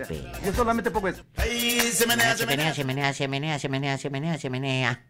Yo 0.45 0.53
solamente 0.53 0.91
pongo 0.91 1.07
eso. 1.09 1.23
Ay, 1.37 1.79
se 1.81 2.05
menea, 2.07 2.35
Se 2.37 2.45
menea, 2.45 2.73
se 2.73 2.83
menea, 2.85 3.13
se 3.13 3.27
menea, 3.27 3.59
se 3.59 3.69
menea, 3.69 3.97
se 3.97 4.09
menea, 4.09 4.37
se 4.37 4.49
menea. 4.49 5.03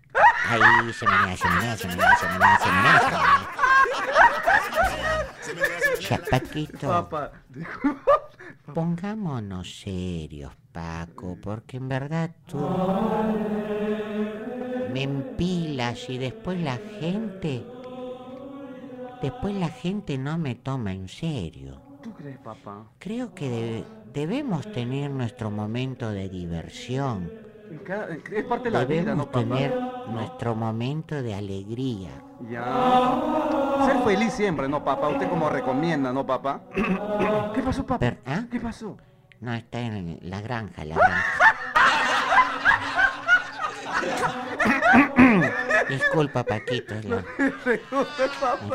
Ahí, 0.49 0.93
se 0.93 1.05
menea, 1.05 1.37
se 1.37 1.47
menea, 1.49 1.77
se 1.77 1.87
menea, 1.87 2.17
se 2.17 2.27
menea, 2.27 2.57
se 2.59 2.67
menea, 2.71 2.99
se 2.99 3.05
menea. 3.05 3.49
Ya, 6.09 6.17
Paquito, 6.29 6.87
Papá, 6.87 7.31
pongámonos 8.73 9.79
serios, 9.79 10.53
Paco, 10.71 11.37
porque 11.41 11.77
en 11.77 11.87
verdad 11.89 12.29
tú 12.47 12.57
me 14.91 15.03
empilas 15.03 16.09
y 16.09 16.17
después 16.17 16.59
la 16.61 16.77
gente, 16.99 17.65
después 19.25 19.53
la 19.55 19.69
gente 19.69 20.17
no 20.17 20.37
me 20.37 20.55
toma 20.55 20.93
en 20.93 21.07
serio. 21.07 21.81
¿tú 22.01 22.13
crees, 22.13 22.37
papá? 22.37 22.83
Creo 22.99 23.33
que 23.33 23.49
de- 23.49 23.83
debemos 24.13 24.71
tener 24.71 25.09
nuestro 25.09 25.49
momento 25.49 26.09
de 26.11 26.29
diversión. 26.29 27.31
Cada- 27.83 28.09
Es 28.13 28.43
parte 28.45 28.65
de 28.65 28.71
la 28.71 28.85
vida, 28.85 29.01
Debemos 29.01 29.25
¿no, 29.25 29.31
papá? 29.31 29.39
tener 29.39 29.75
nuestro 30.09 30.53
momento 30.55 31.21
de 31.23 31.33
alegría. 31.33 32.11
Ya. 32.49 33.83
Ser 33.87 33.97
feliz 34.03 34.33
siempre, 34.33 34.67
¿no, 34.69 34.83
papá? 34.83 35.07
Usted 35.09 35.27
como 35.29 35.49
recomienda, 35.49 36.13
¿no, 36.13 36.23
papá? 36.25 36.61
¿Qué 37.55 37.61
pasó, 37.63 37.83
papá? 37.85 38.13
¿ah? 38.27 38.43
¿Qué 38.51 38.59
pasó? 38.59 38.97
No, 39.41 39.51
está 39.55 39.79
en 39.79 40.19
la 40.21 40.41
granja, 40.41 40.85
la 40.85 40.95
granja. 40.95 41.23
Disculpa, 45.89 46.43
Paquito. 46.43 46.95
es 46.95 47.03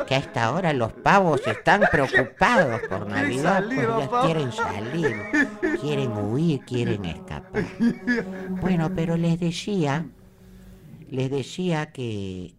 que 0.07 0.14
a 0.14 0.18
esta 0.18 0.53
hora 0.53 0.73
los 0.73 0.92
pavos 0.92 1.46
están 1.46 1.83
preocupados 1.90 2.81
por 2.88 3.07
Navidad, 3.09 3.62
salir, 3.62 3.88
pues 3.88 4.09
quieren 4.25 4.53
salir, 4.53 5.16
quieren 5.81 6.12
huir, 6.12 6.61
quieren 6.61 7.05
escapar. 7.05 7.64
Bueno, 8.61 8.90
pero 8.94 9.16
les 9.16 9.38
decía, 9.40 10.07
les 11.09 11.31
decía 11.31 11.92
que 11.92 12.55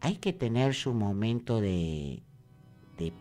hay 0.00 0.16
que 0.16 0.32
tener 0.32 0.74
su 0.74 0.94
momento 0.94 1.60
de, 1.60 2.22
de, 2.98 3.12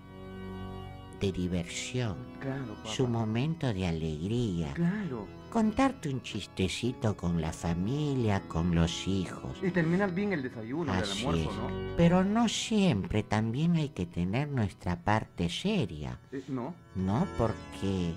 de 1.19 1.31
diversión, 1.31 2.17
Claro, 2.39 2.77
su 2.85 3.07
momento 3.07 3.73
de 3.73 3.87
alegría. 3.87 4.73
Claro. 4.73 5.38
Contarte 5.51 6.09
un 6.09 6.21
chistecito 6.21 7.17
con 7.17 7.41
la 7.41 7.51
familia, 7.51 8.41
con 8.47 8.75
los 8.75 9.07
hijos. 9.07 9.57
Y 9.63 9.71
terminar 9.71 10.13
bien 10.13 10.31
el 10.31 10.43
desayuno, 10.43 10.93
el 10.93 11.01
Así 11.01 11.25
almuerzo, 11.25 11.49
es. 11.49 11.55
¿no? 11.57 11.95
Pero 11.97 12.23
no 12.23 12.47
siempre, 12.47 13.23
también 13.23 13.75
hay 13.75 13.89
que 13.89 14.05
tener 14.05 14.47
nuestra 14.49 14.95
parte 14.97 15.49
seria, 15.49 16.19
Eh, 16.31 16.43
¿No? 16.49 16.75
¿no? 16.93 17.27
Porque 17.37 18.13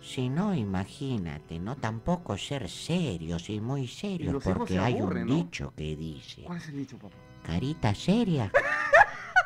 si 0.00 0.30
no, 0.30 0.54
imagínate, 0.54 1.58
¿no? 1.58 1.76
Tampoco 1.76 2.38
ser 2.38 2.68
serios 2.70 3.50
y 3.50 3.60
muy 3.60 3.86
serios, 3.86 4.42
porque 4.42 4.78
hay 4.78 4.98
aburren, 4.98 5.24
un 5.24 5.28
¿no? 5.28 5.34
dicho 5.44 5.74
que 5.76 5.94
dice, 5.96 6.44
¿Cuál 6.44 6.58
es 6.58 6.68
el 6.68 6.76
dicho, 6.78 6.96
papá? 6.98 7.14
carita 7.44 7.94
seria, 7.94 8.50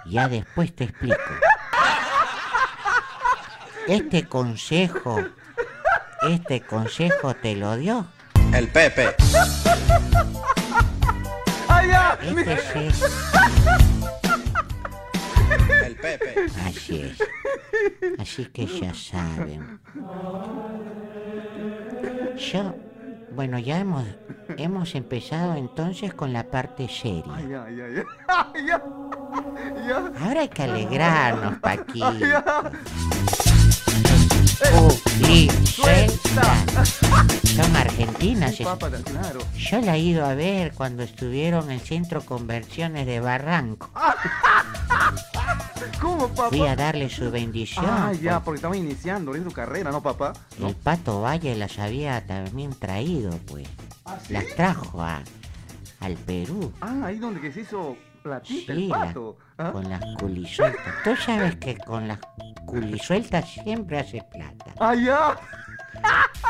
ya 0.07 0.29
después 0.29 0.73
te 0.75 0.85
explico. 0.85 1.17
Este 3.89 4.27
consejo, 4.27 5.17
este 6.27 6.61
consejo 6.61 7.35
te 7.35 7.55
lo 7.57 7.77
dio. 7.77 8.07
El 8.55 8.69
Pepe. 8.69 9.15
¡Ay, 11.69 11.89
ya! 11.89 12.19
Este 12.23 12.59
sí. 12.59 13.05
El 15.85 15.97
Pepe. 15.97 16.47
Así 16.67 17.03
es. 17.03 17.19
Así 18.19 18.47
que 18.47 18.67
ya 18.67 18.95
saben. 18.95 19.81
Yo, 22.37 22.75
bueno, 23.33 23.59
ya 23.59 23.79
hemos, 23.79 24.05
hemos 24.57 24.95
empezado 24.95 25.55
entonces 25.55 26.15
con 26.15 26.33
la 26.33 26.45
parte 26.45 26.89
seria. 26.89 27.35
Ahora 30.21 30.41
hay 30.41 30.49
que 30.49 30.63
alegrarnos, 30.63 31.59
Paquito. 31.59 32.07
Son 37.55 37.77
argentinas. 37.77 38.57
Yo 38.59 39.81
la 39.81 39.97
he 39.97 39.99
ido 39.99 40.25
a 40.25 40.35
ver 40.35 40.73
cuando 40.73 41.03
estuvieron 41.03 41.71
en 41.71 41.81
Centro 41.81 42.23
Conversiones 42.25 43.07
de 43.07 43.21
Barranco. 43.21 43.91
¿Cómo, 46.01 46.29
papá? 46.29 46.49
Fui 46.49 46.67
a 46.67 46.77
darle 46.77 47.09
su 47.09 47.31
bendición. 47.31 47.87
Ah, 47.89 48.13
ya, 48.13 48.35
pues. 48.35 48.45
porque 48.45 48.57
estaba 48.57 48.77
iniciando 48.77 49.35
su 49.35 49.53
carrera, 49.53 49.91
¿no, 49.91 50.03
papá? 50.03 50.33
El 50.59 50.75
pato 50.75 51.21
Valle 51.23 51.55
las 51.55 51.79
había 51.79 52.27
también 52.27 52.75
traído, 52.75 53.31
pues. 53.47 53.69
¿Ah, 54.05 54.19
sí? 54.27 54.33
Las 54.33 54.47
trajo 54.55 55.03
a, 55.03 55.23
al 56.01 56.15
Perú. 56.15 56.73
Ah, 56.81 57.03
ahí 57.05 57.19
donde 57.19 57.41
que 57.41 57.53
se 57.53 57.61
hizo 57.63 57.97
platita 58.27 58.73
Sí, 58.75 58.83
el 58.83 58.89
la- 58.89 58.99
pato. 59.07 59.37
¿Ah? 59.59 59.71
con 59.73 59.89
las 59.89 60.01
culisueltas. 60.19 60.95
Tú 61.05 61.17
sabes 61.17 61.57
que 61.57 61.77
con 61.79 62.09
las 62.09 62.19
culisueltas 62.67 63.49
siempre 63.49 64.01
hace 64.01 64.23
plata. 64.33 64.95
Ya. 64.97 65.37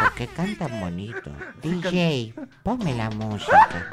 Porque 0.01 0.27
cantan 0.29 0.81
bonito. 0.81 1.31
DJ, 1.63 2.35
ponme 2.63 2.95
la 2.95 3.11
música. 3.11 3.87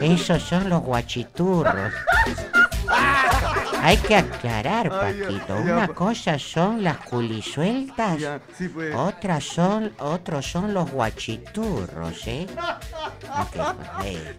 Esos 0.00 0.42
son 0.42 0.68
los 0.68 0.82
guachiturros. 0.82 1.92
Hay 3.80 3.96
que 3.98 4.16
aclarar, 4.16 4.88
Paquito. 4.90 5.56
Una 5.56 5.86
pa- 5.88 5.94
cosa 5.94 6.38
son 6.38 6.82
las 6.82 6.98
culisueltas, 6.98 8.18
pues. 8.74 8.94
otras 8.94 9.44
son, 9.44 9.92
otros 9.98 10.46
son 10.50 10.72
los 10.74 10.90
guachiturros, 10.90 12.26
¿eh? 12.26 12.46
No, 13.28 13.50
que- 13.50 14.08
eh. 14.08 14.36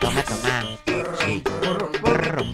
Toma, 0.00 0.22
toma. 0.22 0.62
Sí. 1.20 1.42
Prr. 2.02 2.52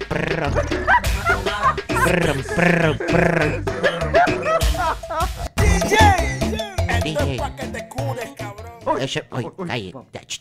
Prr, 2.04 2.42
prr, 2.54 2.96
prr. 3.06 3.64
DJ. 7.04 7.40
Eso, 9.00 9.20
uy, 9.32 9.44
Uy, 9.44 9.52
uy, 9.56 9.66
calle. 9.68 9.92
pa- 9.92 10.04
ya, 10.12 10.20
ch. 10.26 10.40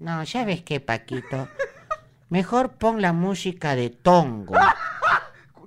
No, 0.00 0.24
¿sabes 0.26 0.62
qué, 0.62 0.80
Paquito? 0.80 1.48
Mejor 2.30 2.72
pon 2.72 3.00
la 3.02 3.12
música 3.12 3.74
de 3.74 3.90
Tongo. 3.90 4.54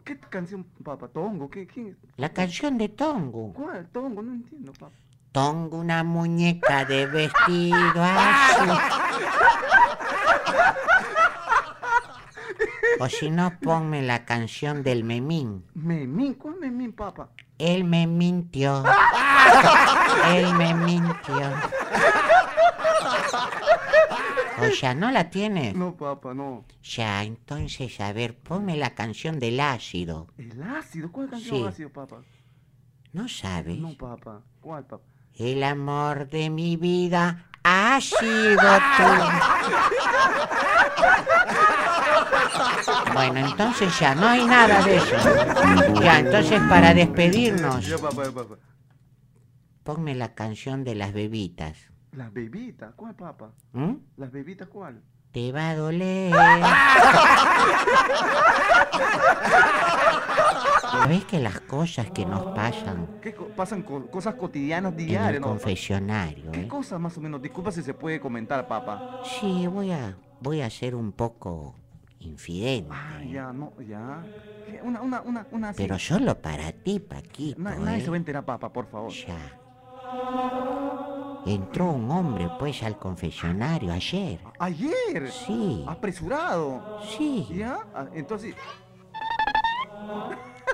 ¿Qué 0.05 0.17
canción, 0.19 0.63
papá? 0.83 1.07
¿Tongo? 1.09 1.49
¿Qué? 1.49 1.67
¿Quién? 1.67 1.97
La 2.17 2.29
canción 2.29 2.77
de 2.77 2.89
Tongo. 2.89 3.53
¿Cuál? 3.53 3.87
¿Tongo? 3.89 4.21
No 4.21 4.33
entiendo, 4.33 4.71
papá. 4.73 4.95
Tongo, 5.31 5.77
una 5.77 6.03
muñeca 6.03 6.83
de 6.85 7.05
vestido 7.05 7.77
azul. 8.03 8.77
O 12.99 13.07
si 13.09 13.29
no, 13.31 13.57
ponme 13.59 14.01
la 14.01 14.25
canción 14.25 14.83
del 14.83 15.03
Memín. 15.03 15.65
Memín, 15.73 16.33
¿cuál 16.35 16.57
Memín, 16.59 16.91
papá? 16.93 17.29
Él 17.57 17.83
me 17.83 18.05
mintió. 18.07 18.83
Él 20.33 20.53
me 20.55 20.73
mintió. 20.73 21.51
O 24.59 24.69
sea, 24.75 24.93
¿no 24.93 25.09
la 25.11 25.29
tienes? 25.29 25.73
No, 25.75 25.95
papá, 25.95 26.33
no. 26.33 26.65
Ya, 26.83 27.23
entonces, 27.23 27.99
a 28.01 28.13
ver, 28.13 28.37
ponme 28.37 28.77
la 28.77 28.91
canción 28.93 29.39
del 29.39 29.59
ácido. 29.59 30.27
¿El 30.37 30.61
ácido? 30.61 31.11
¿Cuál 31.11 31.29
canción 31.29 31.57
Sí. 31.57 31.65
ácido, 31.67 31.89
papá? 31.89 32.21
¿No 33.13 33.27
sabes? 33.27 33.77
No, 33.79 33.95
papá. 33.97 34.41
¿Cuál, 34.59 34.85
papá? 34.85 35.03
El 35.35 35.63
amor 35.63 36.29
de 36.29 36.49
mi 36.49 36.77
vida 36.77 37.45
ha 37.63 37.99
sido 38.01 38.59
tú. 38.97 39.03
Bueno, 43.13 43.39
entonces 43.39 43.99
ya 43.99 44.15
no 44.15 44.27
hay 44.27 44.45
nada 44.45 44.81
de 44.83 44.97
eso. 44.97 45.15
Ya, 46.01 46.19
entonces 46.19 46.61
para 46.69 46.93
despedirnos, 46.93 47.85
ponme 49.83 50.15
la 50.15 50.33
canción 50.33 50.83
de 50.83 50.95
las 50.95 51.13
bebitas. 51.13 51.77
Las 52.13 52.33
bebitas, 52.33 52.93
¿cuál, 52.95 53.15
papá? 53.15 53.51
¿m? 53.73 53.99
¿Las 54.17 54.31
bebitas 54.31 54.67
cuál? 54.67 55.01
Te 55.31 55.51
va 55.53 55.69
a 55.69 55.75
doler. 55.75 56.33
¿Ves 61.07 61.25
que 61.25 61.39
las 61.39 61.59
cosas 61.61 62.11
que 62.11 62.25
nos 62.25 62.43
pasan 62.53 63.07
¿Qué 63.21 63.33
co- 63.33 63.47
pasan 63.47 63.81
co- 63.83 64.07
cosas 64.07 64.35
cotidianas 64.35 64.93
en 64.93 64.99
el 64.99 65.05
diarias, 65.07 65.41
no? 65.41 65.47
confesionario? 65.47 66.51
¿Qué 66.51 66.61
eh? 66.61 66.67
cosas 66.67 66.99
más 66.99 67.17
o 67.17 67.21
menos? 67.21 67.41
Disculpa 67.41 67.71
si 67.71 67.81
se 67.81 67.93
puede 67.93 68.19
comentar, 68.19 68.67
papá. 68.67 69.21
Sí, 69.39 69.67
voy 69.67 69.91
a, 69.91 70.15
voy 70.41 70.61
a 70.61 70.69
ser 70.69 70.95
un 70.95 71.11
poco 71.13 71.75
infidente. 72.19 72.89
Ah, 72.93 73.19
¿eh? 73.23 73.31
ya, 73.31 73.51
no, 73.53 73.73
ya. 73.87 74.23
Una, 74.83 75.01
una, 75.01 75.21
una, 75.21 75.47
una. 75.51 75.73
Pero 75.73 75.97
solo 75.97 76.37
para 76.41 76.71
ti, 76.71 76.99
Paquito. 76.99 77.59
Na- 77.61 77.75
¿eh? 77.75 77.79
nadie 77.79 78.01
se 78.01 78.09
va 78.09 78.15
a 78.15 78.17
enterar, 78.17 78.45
papá, 78.45 78.71
por 78.71 78.85
favor. 78.87 79.11
Ya. 79.11 79.37
Entró 81.45 81.85
un 81.91 82.09
hombre, 82.11 82.49
pues, 82.59 82.83
al 82.83 82.97
confesionario 82.99 83.91
ayer. 83.91 84.39
Ayer. 84.59 85.31
Sí, 85.31 85.83
Apresurado. 85.87 86.99
sí. 87.17 87.47
¿Ya? 87.51 87.79
Ah, 87.95 88.05
Entonces, 88.13 88.55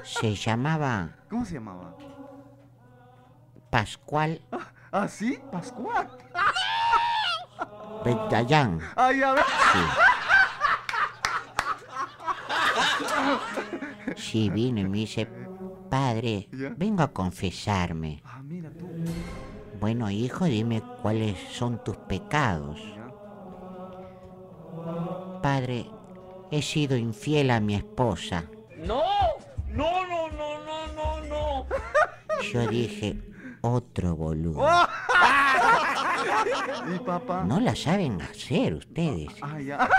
Se 0.03 0.33
llamaba 0.35 1.09
¿cómo 1.29 1.45
se 1.45 1.53
llamaba? 1.55 1.95
Pascual 3.69 4.41
¿Ah, 4.91 5.07
sí? 5.07 5.37
Pascual. 5.51 6.09
Betallán. 8.03 8.79
Ay, 8.95 9.21
a 9.21 9.33
ver. 9.33 9.43
Sí. 9.73 9.79
Sí, 14.15 14.49
vino 14.49 14.79
y 14.79 14.85
me 14.87 14.97
dice, 14.99 15.27
padre, 15.89 16.47
¿Ya? 16.51 16.73
vengo 16.77 17.03
a 17.03 17.09
confesarme. 17.11 18.21
Ah, 18.25 18.41
mira 18.43 18.69
tú. 18.71 18.87
Bueno, 19.79 20.09
hijo, 20.09 20.45
dime 20.45 20.81
cuáles 21.01 21.37
son 21.51 21.83
tus 21.83 21.97
pecados. 21.97 22.79
Padre, 25.41 25.85
he 26.51 26.61
sido 26.61 26.97
infiel 26.97 27.51
a 27.51 27.59
mi 27.59 27.75
esposa. 27.75 28.45
No, 28.77 29.03
no, 29.69 30.07
no, 30.07 30.29
no, 30.29 30.65
no, 30.65 30.87
no, 30.93 31.21
no. 31.21 31.67
Yo 32.51 32.67
dije, 32.67 33.21
otro 33.61 34.15
boludo. 34.15 34.65
¿Y 36.95 36.99
papá? 36.99 37.43
No 37.43 37.59
la 37.59 37.75
saben 37.75 38.21
hacer 38.21 38.73
ustedes. 38.73 39.29
Ah, 39.41 39.59
ya. 39.59 39.89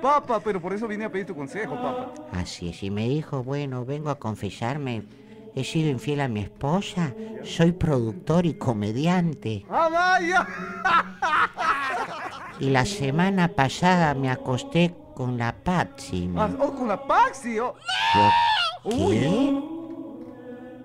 Papá, 0.00 0.40
pero 0.40 0.60
por 0.60 0.72
eso 0.72 0.88
vine 0.88 1.04
a 1.04 1.12
pedir 1.12 1.26
tu 1.26 1.34
consejo, 1.34 1.76
papá. 1.76 2.12
Así 2.32 2.70
es, 2.70 2.82
y 2.82 2.90
me 2.90 3.08
dijo, 3.08 3.44
bueno, 3.44 3.84
vengo 3.84 4.10
a 4.10 4.18
confesarme, 4.18 5.04
he 5.54 5.64
sido 5.64 5.90
infiel 5.90 6.20
a 6.20 6.28
mi 6.28 6.40
esposa, 6.40 7.14
soy 7.42 7.72
productor 7.72 8.46
y 8.46 8.54
comediante. 8.54 9.66
Y 12.60 12.70
la 12.70 12.84
semana 12.84 13.48
pasada 13.48 14.14
me 14.14 14.30
acosté 14.30 14.94
con 15.14 15.36
la 15.36 15.52
Patsy. 15.62 16.30
Ah, 16.36 16.50
¡Oh, 16.58 16.72
con 16.72 16.88
la 16.88 17.06
Paxi! 17.06 17.58
oh. 17.58 17.74
¿Qué? 18.88 19.62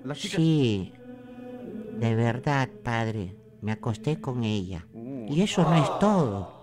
La 0.04 0.16
chica... 0.16 0.38
Sí, 0.38 0.94
de 1.94 2.16
verdad, 2.16 2.70
padre, 2.84 3.36
me 3.62 3.72
acosté 3.72 4.20
con 4.20 4.44
ella. 4.44 4.86
Uh. 4.94 5.26
Y 5.30 5.42
eso 5.42 5.64
no 5.64 5.76
es 5.76 6.00
todo. 6.00 6.58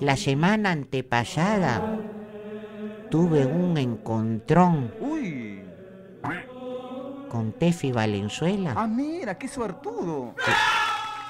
La 0.00 0.16
semana 0.16 0.72
antepasada 0.72 1.98
tuve 3.10 3.46
un 3.46 3.76
encontrón 3.78 4.92
¡Uy! 5.00 5.62
Con 7.34 7.50
Tefi 7.50 7.90
Valenzuela 7.90 8.74
¡Ah, 8.76 8.86
mira! 8.86 9.36
¡Qué 9.36 9.48
suertudo! 9.48 10.36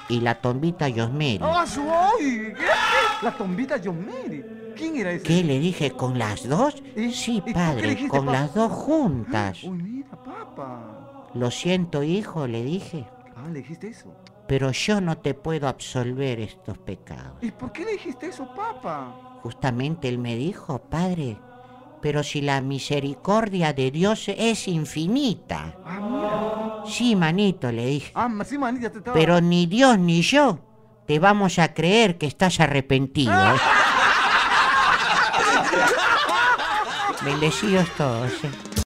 y 0.07 0.19
la 0.19 0.35
tombita 0.39 0.87
Yosmeri. 0.87 1.39
¡Ah! 1.41 1.65
¿Qué? 2.19 2.53
La 3.23 3.31
tombita 3.35 3.77
Mary. 3.77 4.45
¿Quién 4.75 4.97
era 4.97 5.11
ese? 5.13 5.23
¿Qué 5.23 5.43
le 5.43 5.57
dije 5.57 5.89
con 5.93 6.19
las 6.19 6.47
dos? 6.47 6.75
¿Y- 6.95 7.11
Sí, 7.11 7.41
padre, 7.51 7.89
dijiste, 7.89 8.09
con 8.09 8.27
papá? 8.27 8.39
las 8.39 8.53
dos 8.53 8.71
juntas. 8.71 9.63
Uy, 9.63 9.79
mira, 9.81 10.11
papá. 10.11 11.27
Lo 11.33 11.49
siento, 11.49 12.03
hijo, 12.03 12.45
le 12.45 12.61
dije, 12.63 13.07
Ah, 13.35 13.47
le 13.51 13.59
dijiste 13.63 13.87
eso. 13.87 14.13
pero 14.47 14.69
yo 14.71 15.01
no 15.01 15.17
te 15.17 15.33
puedo 15.33 15.67
absolver 15.67 16.39
estos 16.39 16.77
pecados. 16.77 17.37
¿Y 17.41 17.49
por 17.49 17.71
qué 17.71 17.83
le 17.83 17.93
dijiste 17.93 18.27
eso, 18.27 18.47
papá? 18.55 19.39
Justamente 19.41 20.07
él 20.07 20.19
me 20.19 20.35
dijo, 20.35 20.77
padre, 20.77 21.39
pero 22.05 22.21
si 22.21 22.39
la 22.39 22.61
misericordia 22.61 23.73
de 23.73 23.89
Dios 23.89 24.25
es 24.27 24.67
infinita. 24.67 25.73
Ah. 25.83 26.83
Sí, 26.87 27.15
manito, 27.15 27.71
le 27.71 27.83
dije, 27.87 28.11
Ah, 28.13 28.27
ma- 28.27 28.45
sí, 28.45 28.59
manita, 28.59 28.91
te 28.91 28.99
estaba... 28.99 29.15
pero 29.15 29.41
ni 29.41 29.65
Dios 29.65 29.97
ni 29.97 30.21
yo 30.21 30.59
te 31.07 31.17
vamos 31.17 31.57
a 31.57 31.73
creer 31.73 32.19
que 32.19 32.27
estás 32.27 32.59
arrepentido. 32.59 33.33
¿eh? 33.33 33.57
Bendecidos 37.25 37.89
todos. 37.97 38.31
¿eh? 38.43 38.51